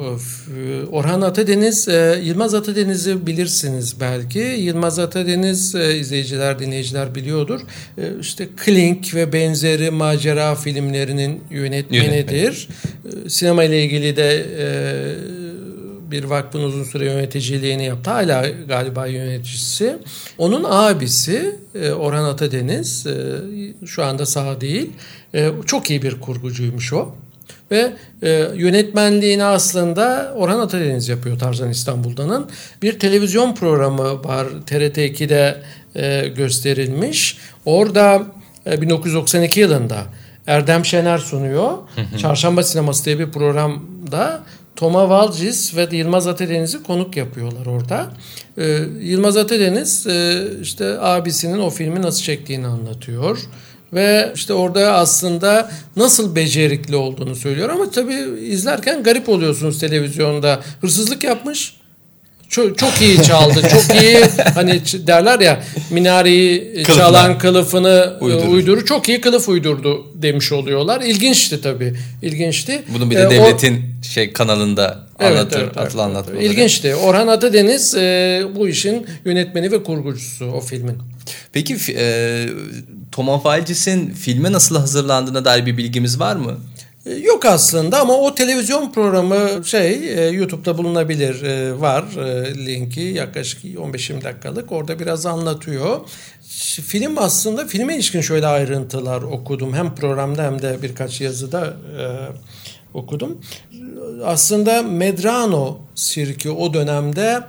E, 0.59 0.87
Orhan 0.87 1.21
Atadeniz, 1.21 1.89
e, 1.89 2.21
Yılmaz 2.23 2.55
Atadeniz'i 2.55 3.27
bilirsiniz 3.27 4.01
belki. 4.01 4.39
Yılmaz 4.39 4.99
Atadeniz 4.99 5.75
e, 5.75 5.97
izleyiciler, 5.97 6.59
dinleyiciler 6.59 7.15
biliyordur. 7.15 7.61
E, 7.99 8.03
işte 8.21 8.49
Klink 8.65 9.15
ve 9.15 9.33
benzeri 9.33 9.91
macera 9.91 10.55
filmlerinin 10.55 11.45
yönetmenidir. 11.51 12.69
Yönetmen. 13.05 13.27
E, 13.27 13.31
sinema 13.31 13.65
ile 13.65 13.85
ilgili 13.85 14.17
de 14.17 14.47
e, 14.59 15.42
bir 16.13 16.25
vakfın 16.25 16.63
uzun 16.63 16.85
süre 16.85 17.05
yöneticiliğini 17.05 17.85
yaptı. 17.85 18.11
Hala 18.11 18.49
galiba 18.49 19.07
yöneticisi. 19.07 19.97
Onun 20.39 20.65
abisi 20.69 21.57
e, 21.75 21.93
Orhan 21.93 22.25
Atadeniz 22.25 23.07
e, 23.07 23.41
şu 23.87 24.05
anda 24.05 24.27
sağ 24.27 24.61
değil. 24.61 24.91
E, 25.35 25.51
çok 25.67 25.91
iyi 25.91 26.03
bir 26.03 26.21
kurgucuymuş 26.21 26.93
o. 26.93 27.15
Ve 27.71 27.93
yönetmenliğini 28.55 29.45
aslında 29.45 30.35
Orhan 30.37 30.59
Atadeniz 30.59 31.09
yapıyor 31.09 31.39
Tarzan 31.39 31.71
İstanbul'danın. 31.71 32.51
Bir 32.83 32.99
televizyon 32.99 33.55
programı 33.55 34.25
var 34.25 34.47
TRT 34.67 34.99
2'de 34.99 35.63
gösterilmiş. 36.35 37.39
Orada 37.65 38.23
1992 38.67 39.61
yılında 39.61 40.05
Erdem 40.47 40.85
Şener 40.85 41.19
sunuyor. 41.19 41.73
Çarşamba 42.19 42.63
Sineması 42.63 43.05
diye 43.05 43.19
bir 43.19 43.31
programda 43.31 44.43
Toma 44.83 45.09
Valcis 45.09 45.77
ve 45.77 45.89
Yılmaz 45.93 46.27
Atadeniz'i 46.27 46.83
konuk 46.83 47.17
yapıyorlar 47.17 47.67
orada. 47.67 48.11
Ee, 48.59 48.79
Yılmaz 49.01 49.37
Atadeniz 49.37 50.07
e, 50.07 50.47
işte 50.63 50.99
abisinin 51.01 51.59
o 51.59 51.71
filmi 51.71 52.03
nasıl 52.03 52.23
çektiğini 52.23 52.67
anlatıyor. 52.67 53.39
Ve 53.93 54.33
işte 54.35 54.53
orada 54.53 54.93
aslında 54.93 55.71
nasıl 55.97 56.37
becerikli 56.37 56.97
olduğunu 56.97 57.37
söylüyor 57.37 57.69
ama 57.69 57.91
tabii 57.91 58.41
izlerken 58.41 59.03
garip 59.03 59.29
oluyorsunuz 59.29 59.79
televizyonda. 59.79 60.61
Hırsızlık 60.81 61.25
yapmış 61.25 61.77
çok, 62.53 62.79
çok 62.79 63.01
iyi 63.01 63.23
çaldı. 63.23 63.63
çok 63.71 64.03
iyi 64.03 64.19
hani 64.55 64.81
derler 65.07 65.41
ya 65.41 65.63
minareyi 65.91 66.73
Kılıflar. 66.73 66.95
çalan 66.95 67.39
kılıfını 67.39 68.17
e, 68.21 68.25
uydurur. 68.25 68.49
uyduru 68.49 68.85
çok 68.85 69.09
iyi 69.09 69.21
kılıf 69.21 69.49
uydurdu 69.49 70.07
demiş 70.15 70.53
oluyorlar. 70.53 71.01
İlginçti 71.01 71.61
tabii. 71.61 71.95
İlginçti. 72.23 72.83
Bunu 72.95 73.11
bir 73.11 73.17
de 73.17 73.23
ee, 73.23 73.31
devletin 73.31 73.85
o, 74.01 74.05
şey 74.05 74.33
kanalında 74.33 75.07
evet, 75.21 75.33
anlatır, 75.33 75.61
evet, 75.61 75.73
evet, 75.81 75.97
anlatır. 75.97 76.35
Evet. 76.35 76.45
İlginçti. 76.45 76.95
Orhan 76.95 77.29
Atadeniz 77.29 77.95
e, 77.95 78.43
bu 78.57 78.69
işin 78.69 79.07
yönetmeni 79.25 79.73
ve 79.73 79.83
kurgucusu 79.83 80.45
o 80.45 80.61
filmin. 80.61 80.99
Peki 81.53 81.77
e, 81.97 82.47
Thomas 83.13 83.45
Valcis'in 83.45 84.11
filme 84.11 84.53
nasıl 84.53 84.77
hazırlandığına 84.77 85.45
dair 85.45 85.67
bir 85.67 85.77
bilgimiz 85.77 86.21
var 86.21 86.37
mı? 86.37 86.57
E, 87.07 87.15
yok 87.15 87.47
aslında 87.47 88.01
ama 88.01 88.15
o 88.15 88.35
televizyon 88.35 88.93
programı 88.93 89.65
şey 89.65 89.93
e, 89.93 90.31
YouTube'da 90.31 90.79
bulunabilir 90.79 91.43
e, 91.43 91.81
var 91.81 92.05
linki 92.67 93.01
yaklaşık 93.01 93.65
15-20 93.65 94.25
dakikalık 94.25 94.73
orada 94.73 94.99
biraz 94.99 95.27
anlatıyor. 95.27 96.01
Film 96.87 97.19
aslında 97.19 97.67
filme 97.67 97.95
ilişkin 97.95 98.21
şöyle 98.21 98.47
ayrıntılar 98.47 99.23
okudum 99.23 99.75
hem 99.75 99.95
programda 99.95 100.43
hem 100.43 100.63
de 100.63 100.83
birkaç 100.83 101.21
yazıda 101.21 101.77
okudum. 102.95 103.41
Aslında 104.25 104.83
Medrano 104.83 105.79
sirki 105.95 106.51
o 106.51 106.75
dönemde 106.75 107.41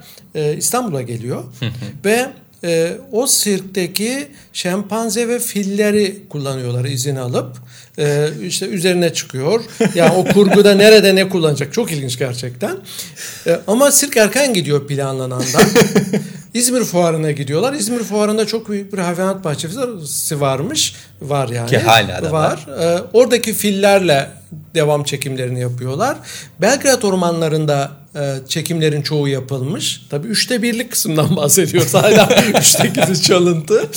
İstanbul'a 0.58 1.02
geliyor 1.02 1.44
ve 2.06 2.30
e, 2.64 2.98
o 3.12 3.28
sirkteki 3.28 4.28
şempanze 4.54 5.28
ve 5.28 5.40
filleri 5.40 6.24
kullanıyorlar 6.30 6.86
izin 6.86 7.16
alıp. 7.16 7.58
E, 8.00 8.28
işte 8.48 8.66
üzerine 8.66 9.14
çıkıyor. 9.14 9.62
Yani 9.96 10.12
o 10.12 10.26
kurguda 10.34 10.76
nerede 10.76 11.16
ne 11.16 11.30
kullanacak 11.30 11.74
çok 11.74 11.92
ilginç 11.92 12.20
gerçekten. 12.20 12.78
E, 13.48 13.60
ama 13.68 13.92
sirk 13.92 14.18
erken 14.18 14.54
gidiyor 14.54 14.88
planlanandan. 14.88 15.64
İzmir 16.54 16.84
Fuarı'na 16.84 17.32
gidiyorlar. 17.32 17.74
İzmir 17.74 18.00
Fuarı'nda 18.00 18.48
çok 18.48 18.70
büyük 18.70 18.94
bir 18.94 18.98
hayvanat 18.98 19.44
bahçesi 19.44 20.42
varmış. 20.42 20.96
Var 21.22 21.50
yani. 21.50 21.70
Ki 21.70 21.78
hala 21.78 22.24
da 22.24 22.32
var. 22.32 22.68
var. 22.68 22.98
Ee, 22.98 23.02
oradaki 23.14 23.54
fillerle 23.54 24.30
devam 24.76 25.04
çekimlerini 25.04 25.60
yapıyorlar. 25.62 26.18
Belgrad 26.62 27.04
ormanlarında 27.04 27.92
e, 28.16 28.36
çekimlerin 28.48 29.02
çoğu 29.02 29.28
yapılmış. 29.28 30.02
Tabii 30.10 30.28
üçte 30.28 30.62
birlik 30.62 30.92
kısımdan 30.92 31.36
bahsediyoruz. 31.36 31.94
Hala 31.94 32.30
üçte 32.60 32.88
ikisi 32.88 33.22
çalıntı. 33.22 33.90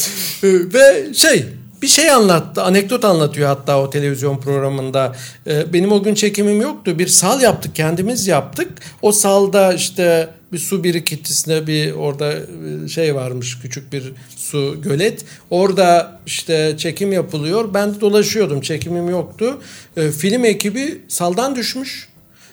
E, 0.42 0.48
ve 0.74 1.14
şey 1.14 1.44
bir 1.82 1.86
şey 1.86 2.10
anlattı. 2.10 2.62
Anekdot 2.62 3.04
anlatıyor 3.04 3.48
hatta 3.48 3.80
o 3.80 3.90
televizyon 3.90 4.38
programında. 4.38 5.16
Ee, 5.46 5.72
benim 5.72 5.92
o 5.92 6.02
gün 6.02 6.14
çekimim 6.14 6.60
yoktu. 6.60 6.98
Bir 6.98 7.06
sal 7.06 7.40
yaptık 7.40 7.74
kendimiz 7.74 8.26
yaptık. 8.26 8.68
O 9.02 9.12
salda 9.12 9.72
işte 9.72 10.28
bir 10.52 10.58
su 10.58 10.84
birikintisinde 10.84 11.66
bir 11.66 11.92
orada 11.92 12.32
e, 12.32 12.88
şey 12.88 13.14
varmış 13.14 13.58
küçük 13.62 13.92
bir 13.92 14.12
su 14.36 14.82
gölet. 14.82 15.24
Orada 15.50 16.20
işte 16.26 16.74
çekim 16.78 17.12
yapılıyor. 17.12 17.74
Ben 17.74 17.94
de 17.94 18.00
dolaşıyordum. 18.00 18.60
Çekimim 18.60 19.08
yoktu. 19.08 19.62
Ee, 19.96 20.10
film 20.10 20.44
ekibi 20.44 21.00
saldan 21.08 21.56
düşmüş 21.56 22.08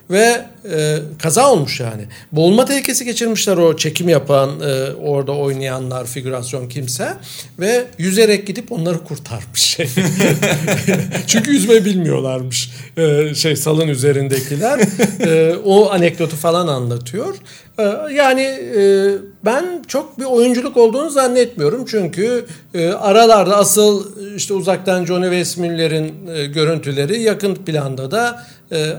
ve 0.10 0.46
e, 0.72 0.98
kaza 1.22 1.52
olmuş 1.52 1.80
yani. 1.80 2.06
Boğulma 2.32 2.66
tehlikesi 2.66 3.06
geçirmişler 3.06 3.58
o 3.58 3.78
çekim 3.78 4.10
yapan 4.10 4.50
e, 4.60 4.92
orada 4.94 5.32
oynayanlar 5.32 6.06
figürasyon 6.06 6.68
kimse 6.68 7.14
ve 7.60 7.86
yüzerek 7.98 8.48
gidip 8.48 8.72
onları 8.72 9.04
kurtarmış. 9.04 9.78
Çünkü 11.28 11.52
yüzme 11.52 11.86
bilmiyorlarmış 11.86 12.72
e, 12.98 13.36
şey 13.36 13.56
salın 13.56 13.88
üzerindekiler. 13.88 14.80
e, 15.20 15.56
o 15.66 15.92
anekdotu 15.92 16.36
falan 16.36 16.68
anlatıyor. 16.68 17.36
E, 17.80 17.84
yani 18.14 18.42
e, 18.42 19.12
ben 19.46 19.84
çok 19.88 20.20
bir 20.20 20.26
oyunculuk 20.26 20.78
olduğunu 20.78 21.10
zannetmiyorum 21.10 21.86
çünkü 21.86 22.46
e, 22.74 22.90
aralarda 22.90 23.58
asıl 23.58 24.06
işte 24.36 24.54
uzaktan 24.54 25.06
Johnny 25.06 25.24
Westmüller'in 25.26 26.28
e, 26.28 26.46
görüntüleri 26.46 27.22
yakın 27.22 27.56
planda 27.56 28.12
da 28.12 28.46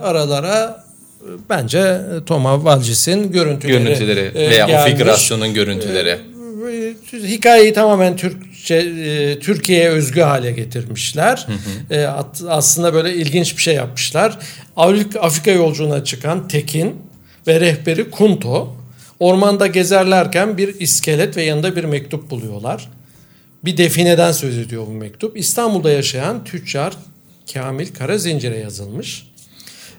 aralara 0.02 0.84
bence 1.50 1.78
e, 1.78 2.24
Toma 2.26 2.64
Valcis'in 2.64 3.32
görüntüleri, 3.32 3.84
görüntüleri 3.84 4.20
e, 4.20 4.50
veya 4.50 4.66
gelmiş. 4.66 4.92
o 4.92 4.96
figürasyonun 4.96 5.54
görüntüleri. 5.54 6.08
E, 6.08 6.94
hikayeyi 7.14 7.72
tamamen 7.72 8.16
Türkçe 8.16 9.38
Türkiye'ye 9.40 9.88
özgü 9.88 10.20
hale 10.20 10.52
getirmişler. 10.52 11.46
Hı 11.88 11.94
hı. 11.94 12.24
Aslında 12.48 12.94
böyle 12.94 13.14
ilginç 13.14 13.56
bir 13.56 13.62
şey 13.62 13.74
yapmışlar. 13.74 14.38
Afrika 15.20 15.50
yolculuğuna 15.50 16.04
çıkan 16.04 16.48
Tekin 16.48 16.96
ve 17.46 17.60
rehberi 17.60 18.10
Kunto 18.10 18.76
ormanda 19.20 19.66
gezerlerken 19.66 20.58
bir 20.58 20.80
iskelet 20.80 21.36
ve 21.36 21.42
yanında 21.42 21.76
bir 21.76 21.84
mektup 21.84 22.30
buluyorlar. 22.30 22.88
Bir 23.64 23.76
defineden 23.76 24.32
söz 24.32 24.58
ediyor 24.58 24.86
bu 24.86 24.92
mektup. 24.92 25.38
İstanbul'da 25.38 25.90
yaşayan 25.90 26.44
tüccar 26.44 26.92
Kamil 27.52 27.94
Karazincir'e 27.94 28.58
yazılmış. 28.58 29.33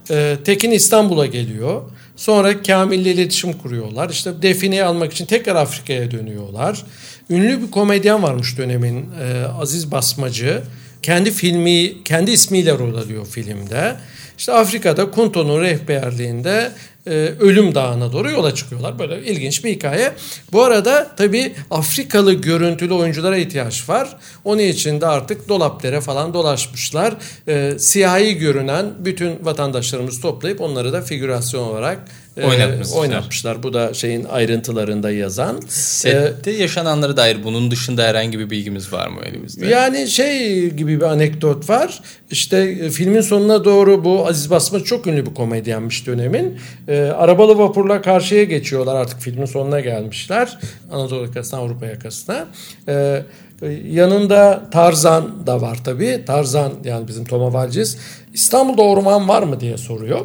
E, 0.10 0.38
Tekin 0.44 0.72
İstanbul'a 0.72 1.26
geliyor. 1.26 1.82
Sonra 2.16 2.64
Kamil'le 2.64 3.06
iletişim 3.06 3.54
kuruyorlar. 3.54 4.10
İşte 4.10 4.42
defineyi 4.42 4.84
almak 4.84 5.14
için 5.14 5.26
tekrar 5.26 5.56
Afrika'ya 5.56 6.12
dönüyorlar. 6.12 6.84
Ünlü 7.30 7.62
bir 7.62 7.72
komedyen 7.72 8.24
varmış 8.24 8.58
dönemin 8.58 9.10
e, 9.22 9.46
Aziz 9.62 9.92
Basmacı. 9.92 10.62
Kendi 11.02 11.32
filmi, 11.32 12.04
kendi 12.04 12.32
ismiyle 12.32 12.78
rol 12.78 12.96
alıyor 12.96 13.26
filmde. 13.26 13.96
İşte 14.38 14.54
Afrika'da 14.54 15.12
Kunto'nun 15.12 15.62
rehberliğinde 15.62 16.72
e, 17.08 17.12
Ölüm 17.40 17.76
Dağı'na 17.76 18.12
doğru 18.12 18.32
yola 18.32 18.56
çıkıyorlar. 18.56 19.00
Böyle 19.00 19.24
ilginç 19.24 19.64
bir 19.64 19.70
hikaye. 19.70 20.14
Bu 20.52 20.64
arada 20.64 21.08
tabii 21.18 21.54
Afrikalı 21.72 22.34
görüntülü 22.34 22.94
oyunculara 22.94 23.38
ihtiyaç 23.38 23.90
var. 23.90 24.18
Onun 24.44 24.62
için 24.62 25.02
de 25.02 25.08
artık 25.08 25.50
dolaplara 25.50 26.02
falan 26.02 26.34
dolaşmışlar. 26.34 27.14
E, 27.48 27.80
siyahi 27.80 28.38
görünen 28.38 28.86
bütün 29.00 29.46
vatandaşlarımızı 29.46 30.22
toplayıp 30.22 30.62
onları 30.62 30.94
da 30.94 31.02
figürasyon 31.02 31.64
olarak 31.64 32.00
Oynatmışlar. 32.44 33.00
oynatmışlar. 33.00 33.64
Bu 33.64 33.74
da 33.74 33.94
şeyin 33.94 34.24
ayrıntılarında 34.24 35.12
yazan. 35.12 35.60
Sette 35.68 36.52
yaşananlara 36.52 37.18
dair 37.18 37.44
bunun 37.44 37.72
dışında 37.72 38.04
herhangi 38.04 38.40
bir 38.40 38.50
bilgimiz 38.50 38.94
var 38.94 39.08
mı 39.08 39.20
elimizde? 39.26 39.68
Yani 39.68 40.08
şey 40.08 40.70
gibi 40.70 40.98
bir 40.98 41.06
anekdot 41.06 41.70
var. 41.70 42.00
İşte 42.32 42.58
e, 42.58 42.90
filmin 42.90 43.22
sonuna 43.22 43.66
doğru 43.66 44.04
bu 44.04 44.28
Aziz 44.28 44.50
Basma 44.50 44.80
çok 44.80 45.08
ünlü 45.08 45.26
bir 45.26 45.34
komedyenmiş 45.34 46.08
dönemin. 46.08 46.60
E, 46.88 47.00
arabalı 47.02 47.58
vapurla 47.58 48.02
karşıya 48.02 48.44
geçiyorlar 48.44 48.96
artık 48.96 49.20
filmin 49.20 49.46
sonuna 49.46 49.80
gelmişler. 49.80 50.60
Anadolu 50.92 51.26
yakasına 51.26 51.60
Avrupa 51.60 51.86
yakasına. 51.86 52.48
E, 52.88 53.24
e, 53.62 53.68
yanında 53.92 54.70
Tarzan 54.72 55.48
da 55.48 55.62
var 55.62 55.78
tabii. 55.84 56.24
Tarzan 56.28 56.74
yani 56.84 57.08
bizim 57.08 57.26
Toma 57.26 57.54
Valciz. 57.54 57.98
İstanbul'da 58.34 58.82
orman 58.82 59.28
var 59.28 59.44
mı 59.44 59.60
diye 59.60 59.78
soruyor. 59.78 60.22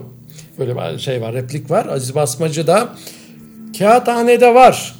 Böyle 0.58 0.94
bir 0.94 0.98
şey 0.98 1.20
var 1.20 1.34
replik 1.34 1.70
var. 1.70 1.86
Aziz 1.86 2.14
Basmacı 2.14 2.66
da 2.66 2.88
kağıthanede 3.78 4.54
var. 4.54 4.94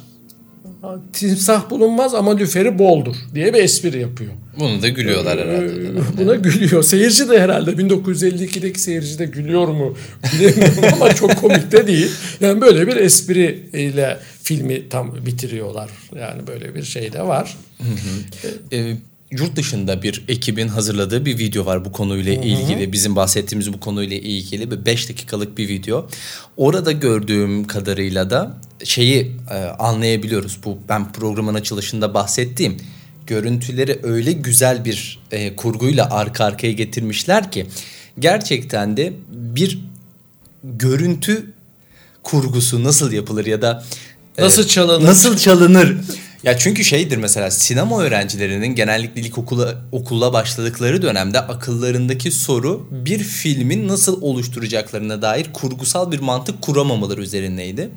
Timsah 1.13 1.69
bulunmaz 1.69 2.15
ama 2.15 2.35
lüferi 2.37 2.79
boldur 2.79 3.15
diye 3.35 3.53
bir 3.53 3.63
espri 3.63 3.99
yapıyor. 3.99 4.31
Bunu 4.59 4.81
da 4.81 4.87
gülüyorlar 4.87 5.39
herhalde. 5.39 5.65
Ee, 5.65 6.17
Buna 6.17 6.35
gülüyor. 6.35 6.83
Seyirci 6.83 7.29
de 7.29 7.39
herhalde 7.39 7.71
1952'deki 7.71 8.79
seyirci 8.79 9.19
de 9.19 9.25
gülüyor 9.25 9.67
mu 9.67 9.97
bilemiyorum 10.33 10.83
ama 10.93 11.15
çok 11.15 11.35
komik 11.37 11.71
de 11.71 11.87
değil. 11.87 12.11
Yani 12.39 12.61
böyle 12.61 12.87
bir 12.87 12.95
espriyle 12.95 14.17
filmi 14.43 14.89
tam 14.89 15.25
bitiriyorlar. 15.25 15.89
Yani 16.19 16.47
böyle 16.47 16.75
bir 16.75 16.83
şey 16.83 17.13
de 17.13 17.21
var. 17.21 17.57
Ee, 18.73 18.93
yurt 19.31 19.55
dışında 19.55 20.03
bir 20.03 20.23
ekibin 20.27 20.67
hazırladığı 20.67 21.25
bir 21.25 21.37
video 21.37 21.65
var 21.65 21.85
bu 21.85 21.91
konuyla 21.91 22.33
ilgili. 22.33 22.91
Bizim 22.91 23.15
bahsettiğimiz 23.15 23.73
bu 23.73 23.79
konuyla 23.79 24.17
ilgili 24.17 24.71
bir 24.71 24.85
5 24.85 25.09
dakikalık 25.09 25.57
bir 25.57 25.67
video. 25.67 26.09
Orada 26.57 26.91
gördüğüm 26.91 27.67
kadarıyla 27.67 28.29
da 28.29 28.57
şeyi 28.83 29.35
e, 29.51 29.55
anlayabiliyoruz. 29.55 30.59
Bu 30.65 30.77
ben 30.89 31.11
programın 31.11 31.53
açılışında 31.53 32.13
bahsettiğim 32.13 32.77
görüntüleri 33.27 33.99
öyle 34.03 34.31
güzel 34.31 34.85
bir 34.85 35.19
e, 35.31 35.55
kurguyla 35.55 36.09
arka 36.09 36.45
arkaya 36.45 36.71
getirmişler 36.71 37.51
ki 37.51 37.67
gerçekten 38.19 38.97
de 38.97 39.13
bir 39.31 39.79
görüntü 40.63 41.53
kurgusu 42.23 42.83
nasıl 42.83 43.11
yapılır 43.11 43.45
ya 43.45 43.61
da 43.61 43.83
e, 44.37 44.43
Nasıl 44.43 44.67
çalınır? 44.67 45.07
Nasıl 45.07 45.37
çalınır? 45.37 45.97
Ya 46.43 46.57
çünkü 46.57 46.83
şeydir 46.83 47.17
mesela 47.17 47.51
sinema 47.51 48.01
öğrencilerinin 48.01 48.75
genellikle 48.75 49.21
ilkokula 49.21 49.75
okula 49.91 50.33
başladıkları 50.33 51.01
dönemde 51.01 51.39
akıllarındaki 51.39 52.31
soru 52.31 52.87
bir 52.91 53.19
filmin 53.19 53.87
nasıl 53.87 54.21
oluşturacaklarına 54.21 55.21
dair 55.21 55.47
kurgusal 55.53 56.11
bir 56.11 56.19
mantık 56.19 56.61
kuramamaları 56.61 57.21
üzerindeydi. 57.21 57.89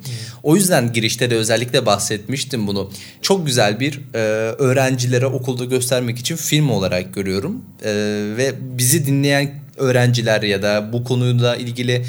O 0.43 0.55
yüzden 0.55 0.93
girişte 0.93 1.29
de 1.29 1.35
özellikle 1.35 1.85
bahsetmiştim 1.85 2.67
bunu. 2.67 2.91
Çok 3.21 3.45
güzel 3.47 3.79
bir 3.79 4.01
e, 4.13 4.17
öğrencilere 4.57 5.25
okulda 5.25 5.65
göstermek 5.65 6.19
için 6.19 6.35
film 6.35 6.69
olarak 6.69 7.13
görüyorum. 7.13 7.61
E, 7.83 7.91
ve 8.37 8.53
bizi 8.59 9.05
dinleyen 9.05 9.51
öğrenciler 9.77 10.41
ya 10.41 10.61
da 10.61 10.93
bu 10.93 11.03
konuyla 11.03 11.55
ilgili 11.55 12.05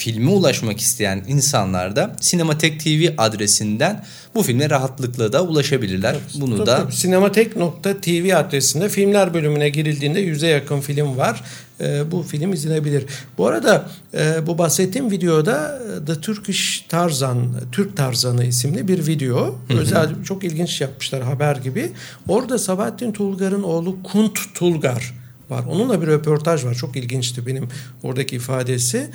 filme 0.00 0.30
ulaşmak 0.30 0.80
isteyen 0.80 1.24
insanlar 1.28 1.96
da 1.96 2.16
Sinematek 2.20 2.80
TV 2.80 3.08
adresinden 3.18 4.04
bu 4.34 4.42
filme 4.42 4.70
rahatlıkla 4.70 5.32
da 5.32 5.44
ulaşabilirler. 5.44 6.16
Bunu 6.34 6.56
Tabii, 6.56 6.66
da. 6.66 6.90
Sinematek.tv 6.90 8.36
adresinde 8.36 8.88
filmler 8.88 9.34
bölümüne 9.34 9.68
girildiğinde 9.68 10.20
yüze 10.20 10.46
yakın 10.46 10.80
film 10.80 11.16
var. 11.16 11.42
Ee, 11.80 12.10
bu 12.10 12.22
film 12.22 12.52
izlenebilir. 12.52 13.04
Bu 13.38 13.46
arada 13.46 13.88
e, 14.14 14.46
bu 14.46 14.58
bahsettiğim 14.58 15.10
videoda 15.10 15.78
e, 15.78 16.04
The 16.04 16.20
Turkish 16.20 16.84
Tarzan, 16.88 17.46
Türk 17.72 17.96
Tarzanı 17.96 18.44
isimli 18.44 18.88
bir 18.88 19.06
video. 19.06 19.58
Özel 19.68 20.24
çok 20.24 20.44
ilginç 20.44 20.80
yapmışlar 20.80 21.22
haber 21.22 21.56
gibi. 21.56 21.92
Orada 22.28 22.58
Sabahattin 22.58 23.12
Tulgar'ın 23.12 23.62
oğlu 23.62 24.02
Kunt 24.02 24.38
Tulgar 24.54 25.19
var. 25.50 25.64
Onunla 25.70 26.02
bir 26.02 26.06
röportaj 26.06 26.64
var. 26.64 26.74
Çok 26.74 26.96
ilginçti 26.96 27.46
benim 27.46 27.68
oradaki 28.02 28.36
ifadesi. 28.36 29.10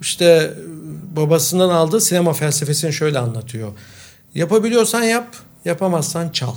İşte 0.00 0.24
e, 0.24 1.16
babasından 1.16 1.68
aldığı 1.68 2.00
sinema 2.00 2.32
felsefesini 2.32 2.92
şöyle 2.92 3.18
anlatıyor. 3.18 3.72
Yapabiliyorsan 4.34 5.02
yap, 5.02 5.36
yapamazsan 5.64 6.28
çal. 6.28 6.54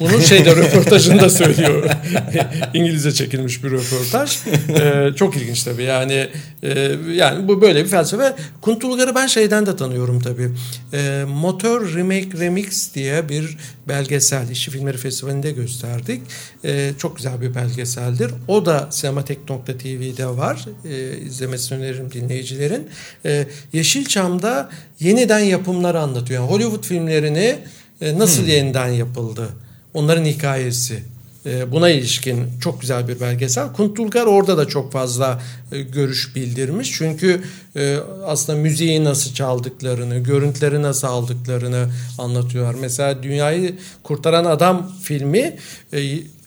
Bunu 0.00 0.22
şeyde 0.22 0.56
röportajında 0.56 1.30
söylüyor. 1.30 1.90
İngilizce 2.74 3.12
çekilmiş 3.12 3.64
bir 3.64 3.70
röportaj. 3.70 4.38
Ee, 4.68 5.10
çok 5.16 5.36
ilginç 5.36 5.62
tabii. 5.62 5.82
Yani 5.82 6.28
e, 6.62 6.96
yani 7.12 7.48
bu 7.48 7.60
böyle 7.60 7.84
bir 7.84 7.88
felsefe. 7.88 8.34
Kuntulgar'ı 8.60 9.14
ben 9.14 9.26
şeyden 9.26 9.66
de 9.66 9.76
tanıyorum 9.76 10.20
tabii. 10.20 10.50
Ee, 10.92 11.24
Motor 11.28 11.94
Remake 11.94 12.38
Remix 12.38 12.94
diye 12.94 13.28
bir 13.28 13.56
belgesel. 13.88 14.50
İşçi 14.50 14.70
Filmleri 14.70 14.96
Festivali'nde 14.96 15.50
gösterdik. 15.50 16.22
Ee, 16.64 16.90
çok 16.98 17.16
güzel 17.16 17.40
bir 17.40 17.54
belgeseldir. 17.54 18.30
O 18.48 18.66
da 18.66 18.88
sinematek.tv'de 18.90 20.26
var. 20.26 20.64
Ee, 20.84 21.18
izlemesini 21.18 21.78
öneririm 21.78 22.12
dinleyicilerin. 22.12 22.88
Ee, 23.24 23.46
Yeşilçam'da 23.72 24.70
yeniden 25.00 25.38
yapımları 25.38 26.00
anlatıyor. 26.00 26.42
Yani 26.42 26.50
Hollywood 26.50 26.84
filmlerini 26.84 27.58
e, 28.00 28.18
nasıl 28.18 28.46
yeniden 28.46 28.88
yapıldı? 28.88 29.48
Onların 29.94 30.24
hikayesi. 30.24 31.02
E, 31.46 31.72
Buna 31.72 31.88
ilişkin 31.90 32.46
çok 32.60 32.80
güzel 32.80 33.08
bir 33.08 33.20
belgesel. 33.20 33.72
Kuntulgar 33.72 34.26
orada 34.26 34.58
da 34.58 34.68
çok 34.68 34.92
fazla 34.92 35.42
e, 35.72 35.82
görüş 35.82 36.36
bildirmiş. 36.36 36.92
Çünkü 36.92 37.42
e, 37.76 37.96
aslında 38.26 38.58
müziği 38.58 39.04
nasıl 39.04 39.34
çaldıklarını, 39.34 40.18
görüntüleri 40.18 40.82
nasıl 40.82 41.06
aldıklarını 41.08 41.88
anlatıyorlar. 42.18 42.74
Mesela 42.80 43.22
Dünyayı 43.22 43.74
Kurtaran 44.02 44.44
Adam 44.44 44.92
filmi 45.02 45.56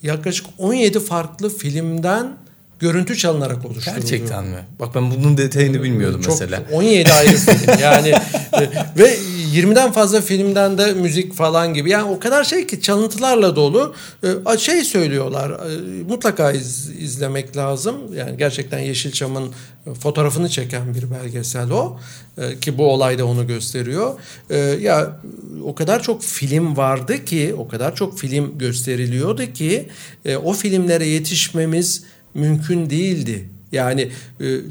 yaklaşık 0.03 0.45
17 0.57 0.99
farklı 0.99 1.57
filmden 1.57 2.37
görüntü 2.79 3.17
çalınarak 3.17 3.65
oluşturuldu. 3.65 3.99
gerçekten 3.99 4.45
mi? 4.45 4.57
Bak 4.79 4.95
ben 4.95 5.11
bunun 5.11 5.37
detayını 5.37 5.83
bilmiyordum 5.83 6.21
Çok- 6.21 6.33
mesela. 6.41 6.63
17 6.71 7.13
ayrı 7.13 7.37
film 7.37 7.79
yani 7.81 8.13
ve 8.97 9.17
20'den 9.53 9.91
fazla 9.91 10.21
filmden 10.21 10.77
de 10.77 10.93
müzik 10.93 11.33
falan 11.33 11.73
gibi 11.73 11.89
yani 11.89 12.03
o 12.11 12.19
kadar 12.19 12.43
şey 12.43 12.67
ki 12.67 12.81
çalıntılarla 12.81 13.55
dolu 13.55 13.93
E, 14.53 14.57
şey 14.57 14.83
söylüyorlar 14.83 15.49
e, 15.49 16.03
mutlaka 16.09 16.51
iz- 16.51 16.89
izlemek 16.99 17.57
lazım 17.57 17.95
yani 18.15 18.37
gerçekten 18.37 18.79
Yeşilçam'ın 18.79 19.51
fotoğrafını 19.99 20.49
çeken 20.49 20.95
bir 20.95 21.11
belgesel 21.11 21.71
o 21.71 21.99
E, 22.37 22.59
ki 22.59 22.77
bu 22.77 22.85
olay 22.91 23.19
da 23.19 23.25
onu 23.25 23.47
gösteriyor 23.47 24.13
E, 24.49 24.57
ya 24.57 25.19
o 25.63 25.75
kadar 25.75 26.03
çok 26.03 26.23
film 26.23 26.77
vardı 26.77 27.25
ki 27.25 27.55
o 27.57 27.67
kadar 27.67 27.95
çok 27.95 28.19
film 28.19 28.57
gösteriliyordu 28.57 29.53
ki 29.53 29.87
o 30.43 30.53
filmlere 30.53 31.07
yetişmemiz 31.07 32.03
mümkün 32.33 32.89
değildi. 32.89 33.49
Yani 33.71 34.11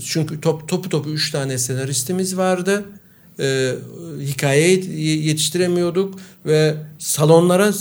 çünkü 0.06 0.40
top, 0.40 0.68
topu 0.68 0.88
topu 0.88 1.10
üç 1.10 1.30
tane 1.30 1.58
senaristimiz 1.58 2.36
vardı. 2.36 2.84
E, 3.40 3.72
hikaye 4.20 4.74
yet- 4.74 4.94
yetiştiremiyorduk 5.26 6.18
ve 6.46 6.74
salonlara 6.98 7.72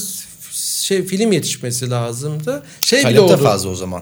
şey 0.81 1.05
film 1.05 1.31
yetişmesi 1.31 1.89
lazımdı. 1.89 2.63
Şey 2.81 2.99
bile 2.99 3.03
Talep 3.03 3.17
de 3.17 3.21
oldu. 3.21 3.37
fazla 3.37 3.69
o 3.69 3.75
zaman. 3.75 4.01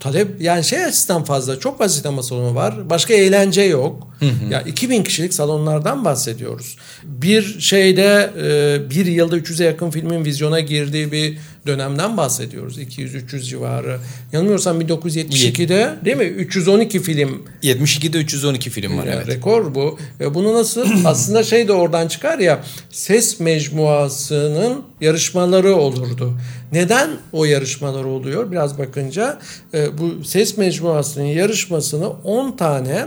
Talep 0.00 0.40
yani 0.40 0.64
şey 0.64 0.84
açısından 0.84 1.24
fazla 1.24 1.58
çok 1.60 1.78
fazla 1.78 2.00
sinema 2.00 2.22
salonu 2.22 2.54
var. 2.54 2.90
Başka 2.90 3.14
eğlence 3.14 3.62
yok. 3.62 4.08
Ya 4.50 4.60
2000 4.62 5.02
kişilik 5.04 5.34
salonlardan 5.34 6.04
bahsediyoruz. 6.04 6.76
Bir 7.04 7.60
şeyde 7.60 8.30
e, 8.42 8.90
bir 8.90 9.06
yılda 9.06 9.36
300'e 9.38 9.66
yakın 9.66 9.90
filmin 9.90 10.24
vizyona 10.24 10.60
girdiği 10.60 11.12
bir 11.12 11.38
dönemden 11.66 12.16
bahsediyoruz. 12.16 12.78
200-300 12.78 13.40
civarı. 13.40 13.98
Yanılmıyorsam 14.32 14.80
1972'de 14.80 15.94
değil 16.04 16.16
mi? 16.16 16.24
312 16.24 17.00
film 17.00 17.42
72'de 17.62 18.18
312 18.18 18.70
film 18.70 18.98
var 18.98 19.06
evet. 19.06 19.28
Rekor 19.28 19.74
bu. 19.74 19.98
Ve 20.20 20.34
bunu 20.34 20.54
nasıl 20.54 20.86
aslında 21.04 21.42
şey 21.42 21.68
de 21.68 21.72
oradan 21.72 22.08
çıkar 22.08 22.38
ya 22.38 22.64
ses 22.90 23.40
mecmuasının 23.40 24.82
yarışmaları 25.00 25.76
olurdu. 25.76 26.38
Neden 26.72 27.10
o 27.32 27.44
yarışmalar 27.44 28.04
oluyor? 28.04 28.52
Biraz 28.52 28.78
bakınca 28.78 29.38
e, 29.74 29.98
bu 29.98 30.24
ses 30.24 30.56
mecmuasının 30.56 31.24
yarışmasını 31.24 32.08
10 32.10 32.56
tane 32.56 33.06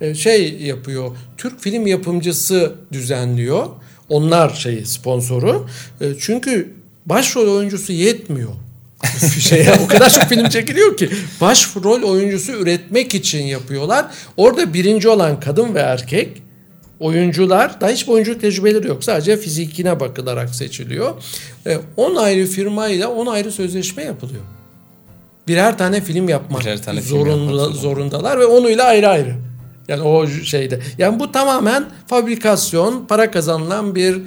e, 0.00 0.14
şey 0.14 0.62
yapıyor. 0.62 1.16
Türk 1.36 1.60
film 1.60 1.86
yapımcısı 1.86 2.74
düzenliyor. 2.92 3.66
Onlar 4.08 4.50
şeyi 4.50 4.86
sponsoru. 4.86 5.66
E, 6.00 6.04
çünkü 6.20 6.74
başrol 7.06 7.56
oyuncusu 7.56 7.92
yetmiyor. 7.92 8.52
şeye 9.40 9.72
o 9.84 9.86
kadar 9.86 10.10
çok 10.10 10.24
film 10.24 10.48
çekiliyor 10.48 10.96
ki 10.96 11.10
başrol 11.40 12.02
oyuncusu 12.02 12.52
üretmek 12.52 13.14
için 13.14 13.42
yapıyorlar. 13.42 14.06
Orada 14.36 14.74
birinci 14.74 15.08
olan 15.08 15.40
kadın 15.40 15.74
ve 15.74 15.78
erkek 15.78 16.42
oyuncular 17.00 17.80
da 17.80 17.88
hiçbir 17.88 18.12
oyunculuk 18.12 18.40
tecrübeleri 18.40 18.86
yok. 18.86 19.04
Sadece 19.04 19.36
fizikine 19.36 20.00
bakılarak 20.00 20.54
seçiliyor. 20.54 21.14
10 21.96 22.16
ayrı 22.16 22.46
firmayla 22.46 23.08
10 23.08 23.26
ayrı 23.26 23.52
sözleşme 23.52 24.04
yapılıyor. 24.04 24.42
Birer 25.48 25.78
tane 25.78 26.00
film 26.00 26.28
yapmak 26.28 26.62
Birer 26.62 26.82
tane 26.82 27.00
film 27.00 27.08
zorunda, 27.08 27.30
yapmak 27.30 27.54
zorunda. 27.54 27.78
zorundalar 27.78 28.40
ve 28.40 28.46
onuyla 28.46 28.84
ayrı 28.84 29.08
ayrı. 29.08 29.34
Yani 29.88 30.02
o 30.02 30.26
şeyde. 30.26 30.80
Yani 30.98 31.20
bu 31.20 31.32
tamamen 31.32 31.84
fabrikasyon, 32.06 33.06
para 33.06 33.30
kazanılan 33.30 33.94
bir 33.94 34.14
e, 34.16 34.20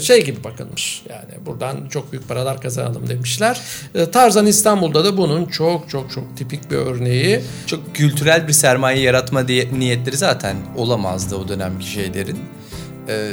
şey 0.00 0.24
gibi 0.24 0.44
bakılmış. 0.44 1.02
Yani 1.10 1.46
buradan 1.46 1.88
çok 1.88 2.12
büyük 2.12 2.28
paralar 2.28 2.60
kazanalım 2.60 3.08
demişler. 3.08 3.60
E, 3.94 4.10
Tarzan 4.10 4.46
İstanbul'da 4.46 5.04
da 5.04 5.16
bunun 5.16 5.46
çok 5.46 5.88
çok 5.88 6.10
çok 6.10 6.36
tipik 6.36 6.70
bir 6.70 6.76
örneği. 6.76 7.40
Çok 7.66 7.94
kültürel 7.94 8.48
bir 8.48 8.52
sermaye 8.52 9.00
yaratma 9.00 9.48
diye 9.48 9.68
niyetleri 9.78 10.16
zaten 10.16 10.56
olamazdı 10.76 11.36
o 11.36 11.48
dönemki 11.48 11.86
şeylerin. 11.86 12.38
Ee, 13.08 13.32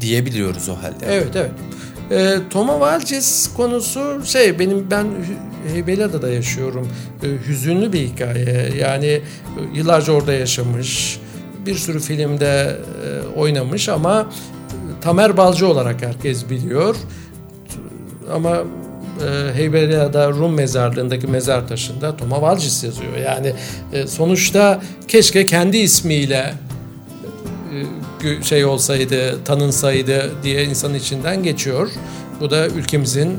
diyebiliyoruz 0.00 0.68
o 0.68 0.74
halde. 0.74 1.06
Evet 1.08 1.36
evet. 1.36 1.50
E, 2.10 2.38
Toma 2.50 2.80
Valces 2.80 3.50
konusu 3.56 4.22
şey 4.24 4.58
benim 4.58 4.90
ben 4.90 5.06
Heybeliada'da 5.72 6.28
yaşıyorum. 6.28 6.88
E, 7.22 7.48
hüzünlü 7.48 7.92
bir 7.92 8.00
hikaye. 8.00 8.72
Yani 8.78 9.06
e, 9.06 9.20
yıllarca 9.74 10.12
orada 10.12 10.32
yaşamış. 10.32 11.20
Bir 11.66 11.74
sürü 11.74 12.00
filmde 12.00 12.76
e, 13.04 13.38
oynamış 13.38 13.88
ama 13.88 14.20
e, 14.20 14.57
Tamer 15.00 15.36
Balcı 15.36 15.68
olarak 15.68 16.02
herkes 16.02 16.50
biliyor. 16.50 16.96
Ama 18.32 18.56
e, 18.56 19.54
Heybeliada 19.54 20.30
Rum 20.30 20.54
mezarlığındaki 20.54 21.26
mezar 21.26 21.68
taşında 21.68 22.16
Toma 22.16 22.42
Valcis 22.42 22.84
yazıyor. 22.84 23.16
Yani 23.16 23.52
e, 23.92 24.06
sonuçta 24.06 24.82
keşke 25.08 25.46
kendi 25.46 25.76
ismiyle 25.76 26.54
e, 28.24 28.42
şey 28.42 28.64
olsaydı, 28.64 29.44
tanınsaydı 29.44 30.32
diye 30.42 30.64
insanın 30.64 30.94
içinden 30.94 31.42
geçiyor. 31.42 31.88
Bu 32.40 32.50
da 32.50 32.68
ülkemizin 32.68 33.28
e, 33.28 33.32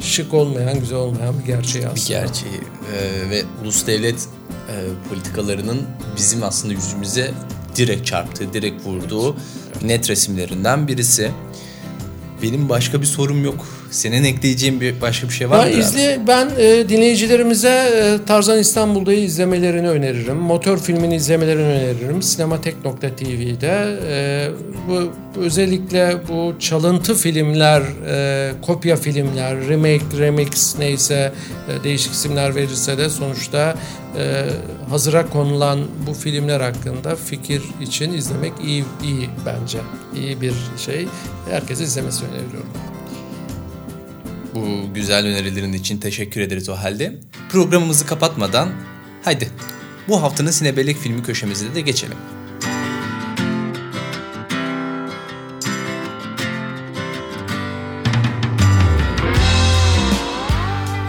şık 0.00 0.34
olmayan, 0.34 0.80
güzel 0.80 0.98
olmayan 0.98 1.38
bir 1.38 1.44
gerçeği 1.44 1.84
bir 1.84 1.90
aslında. 1.90 2.08
gerçeği 2.08 2.60
Ee, 2.94 3.30
ve 3.30 3.42
ulus 3.62 3.86
devlet 3.86 4.14
e, 4.14 4.74
politikalarının 5.08 5.82
bizim 6.16 6.42
aslında 6.42 6.74
yüzümüze 6.74 7.30
direkt 7.76 8.06
çarptığı, 8.06 8.52
direkt 8.52 8.86
vurduğu 8.86 9.36
net 9.82 10.10
resimlerinden 10.10 10.88
birisi. 10.88 11.30
Benim 12.42 12.68
başka 12.68 13.00
bir 13.00 13.06
sorum 13.06 13.44
yok. 13.44 13.66
Senin 13.90 14.24
ekleyeceğin 14.24 14.80
bir 14.80 15.00
başka 15.00 15.28
bir 15.28 15.32
şey 15.32 15.50
var 15.50 15.66
Ben, 15.66 15.72
mı? 15.74 15.80
izle, 15.80 16.18
ben 16.26 16.50
e, 16.58 16.88
dinleyicilerimize 16.88 17.68
e, 17.68 18.26
Tarzan 18.26 18.58
İstanbul'da'yı 18.58 19.18
izlemelerini 19.18 19.88
öneririm. 19.88 20.36
Motor 20.36 20.78
filmini 20.78 21.16
izlemelerini 21.16 21.62
öneririm. 21.62 22.22
Sinematek.tv'de 22.22 23.98
e, 24.08 24.48
bu 24.88 25.12
özellikle 25.40 26.16
bu 26.28 26.54
çalıntı 26.58 27.14
filmler, 27.14 27.82
e, 28.08 28.52
kopya 28.62 28.96
filmler, 28.96 29.68
remake, 29.68 30.18
remix 30.18 30.78
neyse 30.78 31.32
e, 31.68 31.84
değişik 31.84 32.12
isimler 32.12 32.54
verirse 32.54 32.98
de 32.98 33.10
sonuçta 33.10 33.74
e, 34.16 34.46
hazıra 34.90 35.26
konulan 35.26 35.80
bu 36.06 36.14
filmler 36.14 36.60
hakkında 36.60 37.16
fikir 37.16 37.62
için 37.80 38.12
izlemek 38.12 38.52
iyi 38.64 38.84
iyi 39.02 39.30
bence. 39.46 39.78
İyi 40.16 40.40
bir 40.40 40.54
şey. 40.78 41.08
Herkese 41.50 41.84
izlemesini 41.84 42.28
öneriyorum. 42.28 42.68
Bu 44.54 44.94
güzel 44.94 45.26
önerilerin 45.26 45.72
için 45.72 45.98
teşekkür 45.98 46.40
ederiz 46.40 46.68
o 46.68 46.74
halde. 46.74 47.16
Programımızı 47.48 48.06
kapatmadan 48.06 48.68
haydi 49.24 49.50
bu 50.08 50.22
haftanın 50.22 50.50
Sinebellek 50.50 50.96
filmi 50.96 51.22
köşemizde 51.22 51.74
de 51.74 51.80
geçelim. 51.80 52.18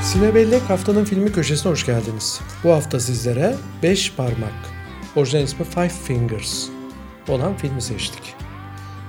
Sinebellek 0.09 0.61
haftanın 0.61 1.05
filmi 1.05 1.31
köşesine 1.31 1.71
hoş 1.71 1.85
geldiniz. 1.85 2.41
Bu 2.63 2.71
hafta 2.71 2.99
sizlere 2.99 3.55
5 3.83 4.13
parmak, 4.13 4.53
orijinal 5.15 5.43
ismi 5.43 5.65
Five 5.65 5.89
Fingers 5.89 6.67
olan 7.27 7.57
filmi 7.57 7.81
seçtik. 7.81 8.35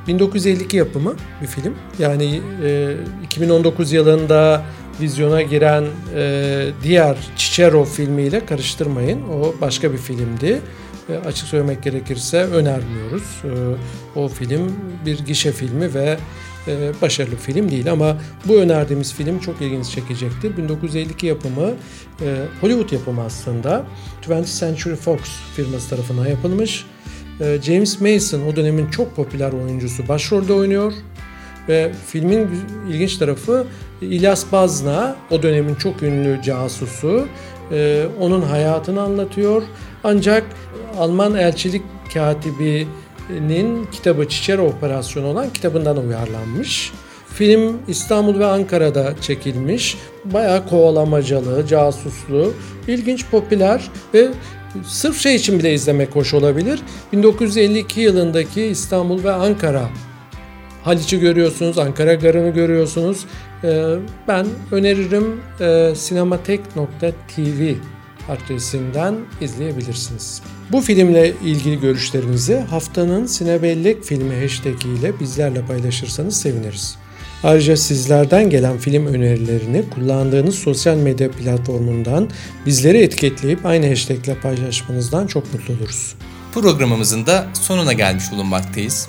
1952 0.06 0.76
yapımı 0.76 1.14
bir 1.42 1.46
film. 1.46 1.74
Yani 1.98 2.40
e, 2.64 2.96
2019 3.24 3.92
yılında 3.92 4.62
vizyona 5.00 5.42
giren 5.42 5.84
e, 6.14 6.66
diğer 6.82 7.16
Cicero 7.36 7.84
filmiyle 7.84 8.46
karıştırmayın. 8.46 9.22
O 9.28 9.54
başka 9.60 9.92
bir 9.92 9.98
filmdi. 9.98 10.60
E, 11.08 11.16
açık 11.16 11.48
söylemek 11.48 11.82
gerekirse 11.82 12.44
önermiyoruz. 12.44 13.42
E, 13.44 13.50
o 14.18 14.28
film 14.28 14.72
bir 15.06 15.18
gişe 15.18 15.52
filmi 15.52 15.94
ve 15.94 16.18
başarılı 17.02 17.33
bir 17.33 17.37
film 17.37 17.70
değil 17.70 17.92
ama 17.92 18.16
bu 18.48 18.56
önerdiğimiz 18.56 19.14
film 19.14 19.38
çok 19.38 19.61
ilginizi 19.61 19.90
çekecektir. 19.90 20.56
1952 20.56 21.26
yapımı 21.26 21.70
e, 22.22 22.37
Hollywood 22.61 22.92
yapımı 22.92 23.22
aslında 23.22 23.85
20th 24.22 24.61
Century 24.61 24.94
Fox 24.94 25.20
firması 25.56 25.90
tarafından 25.90 26.26
yapılmış. 26.26 26.87
E, 27.40 27.59
James 27.62 28.00
Mason 28.00 28.40
o 28.46 28.56
dönemin 28.56 28.90
çok 28.90 29.16
popüler 29.16 29.52
oyuncusu 29.52 30.09
başrolde 30.09 30.52
oynuyor. 30.52 30.92
Ve 31.68 31.92
filmin 32.06 32.48
ilginç 32.88 33.16
tarafı 33.16 33.66
İlyas 34.00 34.52
Bazna 34.52 35.16
o 35.30 35.42
dönemin 35.42 35.74
çok 35.74 36.02
ünlü 36.02 36.42
casusu. 36.42 37.26
e, 37.72 38.06
onun 38.20 38.42
hayatını 38.42 39.02
anlatıyor. 39.02 39.62
Ancak 40.04 40.44
Alman 40.98 41.35
elçilik 41.35 41.83
katibinin 43.30 43.84
kitabı 43.92 44.28
Çiçero 44.28 44.62
Operasyonu 44.62 45.26
olan 45.26 45.50
kitabından 45.50 45.96
uyarlanmış. 45.96 46.92
Film 47.34 47.78
İstanbul 47.88 48.38
ve 48.38 48.46
Ankara'da 48.46 49.14
çekilmiş. 49.20 49.96
Bayağı 50.24 50.68
kovalamacalı, 50.68 51.66
casuslu, 51.66 52.52
ilginç, 52.88 53.26
popüler 53.30 53.90
ve 54.14 54.28
sırf 54.84 55.18
şey 55.18 55.34
için 55.34 55.58
bile 55.58 55.74
izlemek 55.74 56.16
hoş 56.16 56.34
olabilir. 56.34 56.80
1952 57.12 58.00
yılındaki 58.00 58.62
İstanbul 58.62 59.24
ve 59.24 59.32
Ankara 59.32 59.88
Haliç'i 60.84 61.20
görüyorsunuz, 61.20 61.78
Ankara 61.78 62.14
Garı'nı 62.14 62.50
görüyorsunuz. 62.50 63.24
Ee, 63.64 63.96
ben 64.28 64.46
öneririm 64.72 65.40
e, 65.60 65.94
sinematek.tv 65.94 67.74
adresinden 68.30 69.16
izleyebilirsiniz. 69.40 70.42
Bu 70.72 70.80
filmle 70.80 71.34
ilgili 71.44 71.80
görüşlerinizi 71.80 72.56
haftanın 72.56 73.26
Sinebellek 73.26 74.04
filmi 74.04 74.42
hashtag 74.42 74.84
ile 74.84 75.20
bizlerle 75.20 75.66
paylaşırsanız 75.66 76.40
seviniriz. 76.40 76.96
Ayrıca 77.42 77.76
sizlerden 77.76 78.50
gelen 78.50 78.78
film 78.78 79.06
önerilerini 79.06 79.84
kullandığınız 79.90 80.54
sosyal 80.54 80.96
medya 80.96 81.30
platformundan 81.30 82.30
bizleri 82.66 82.98
etiketleyip 82.98 83.66
aynı 83.66 83.88
hashtag 83.88 84.24
ile 84.24 84.34
paylaşmanızdan 84.34 85.26
çok 85.26 85.54
mutlu 85.54 85.74
oluruz. 85.74 86.14
Programımızın 86.54 87.26
da 87.26 87.46
sonuna 87.52 87.92
gelmiş 87.92 88.24
bulunmaktayız. 88.32 89.08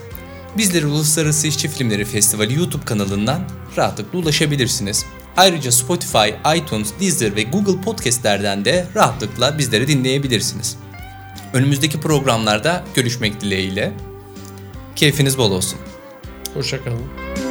Bizlere 0.57 0.86
Uluslararası 0.86 1.47
İşçi 1.47 1.67
Filmleri 1.67 2.05
Festivali 2.05 2.53
YouTube 2.53 2.86
kanalından 2.86 3.41
rahatlıkla 3.77 4.19
ulaşabilirsiniz. 4.19 5.05
Ayrıca 5.38 5.72
Spotify, 5.72 6.30
iTunes, 6.56 6.94
Deezer 7.00 7.36
ve 7.36 7.44
Google 7.44 7.82
Podcast'lerden 7.82 8.65
de 8.65 8.88
rahatlıkla 8.96 9.58
bizleri 9.58 9.88
dinleyebilirsiniz. 9.88 10.78
Önümüzdeki 11.54 12.00
programlarda 12.00 12.84
görüşmek 12.96 13.41
dileğiyle. 13.41 13.94
Keyfiniz 14.96 15.38
bol 15.38 15.52
olsun. 15.52 15.80
Hoşçakalın. 16.54 17.51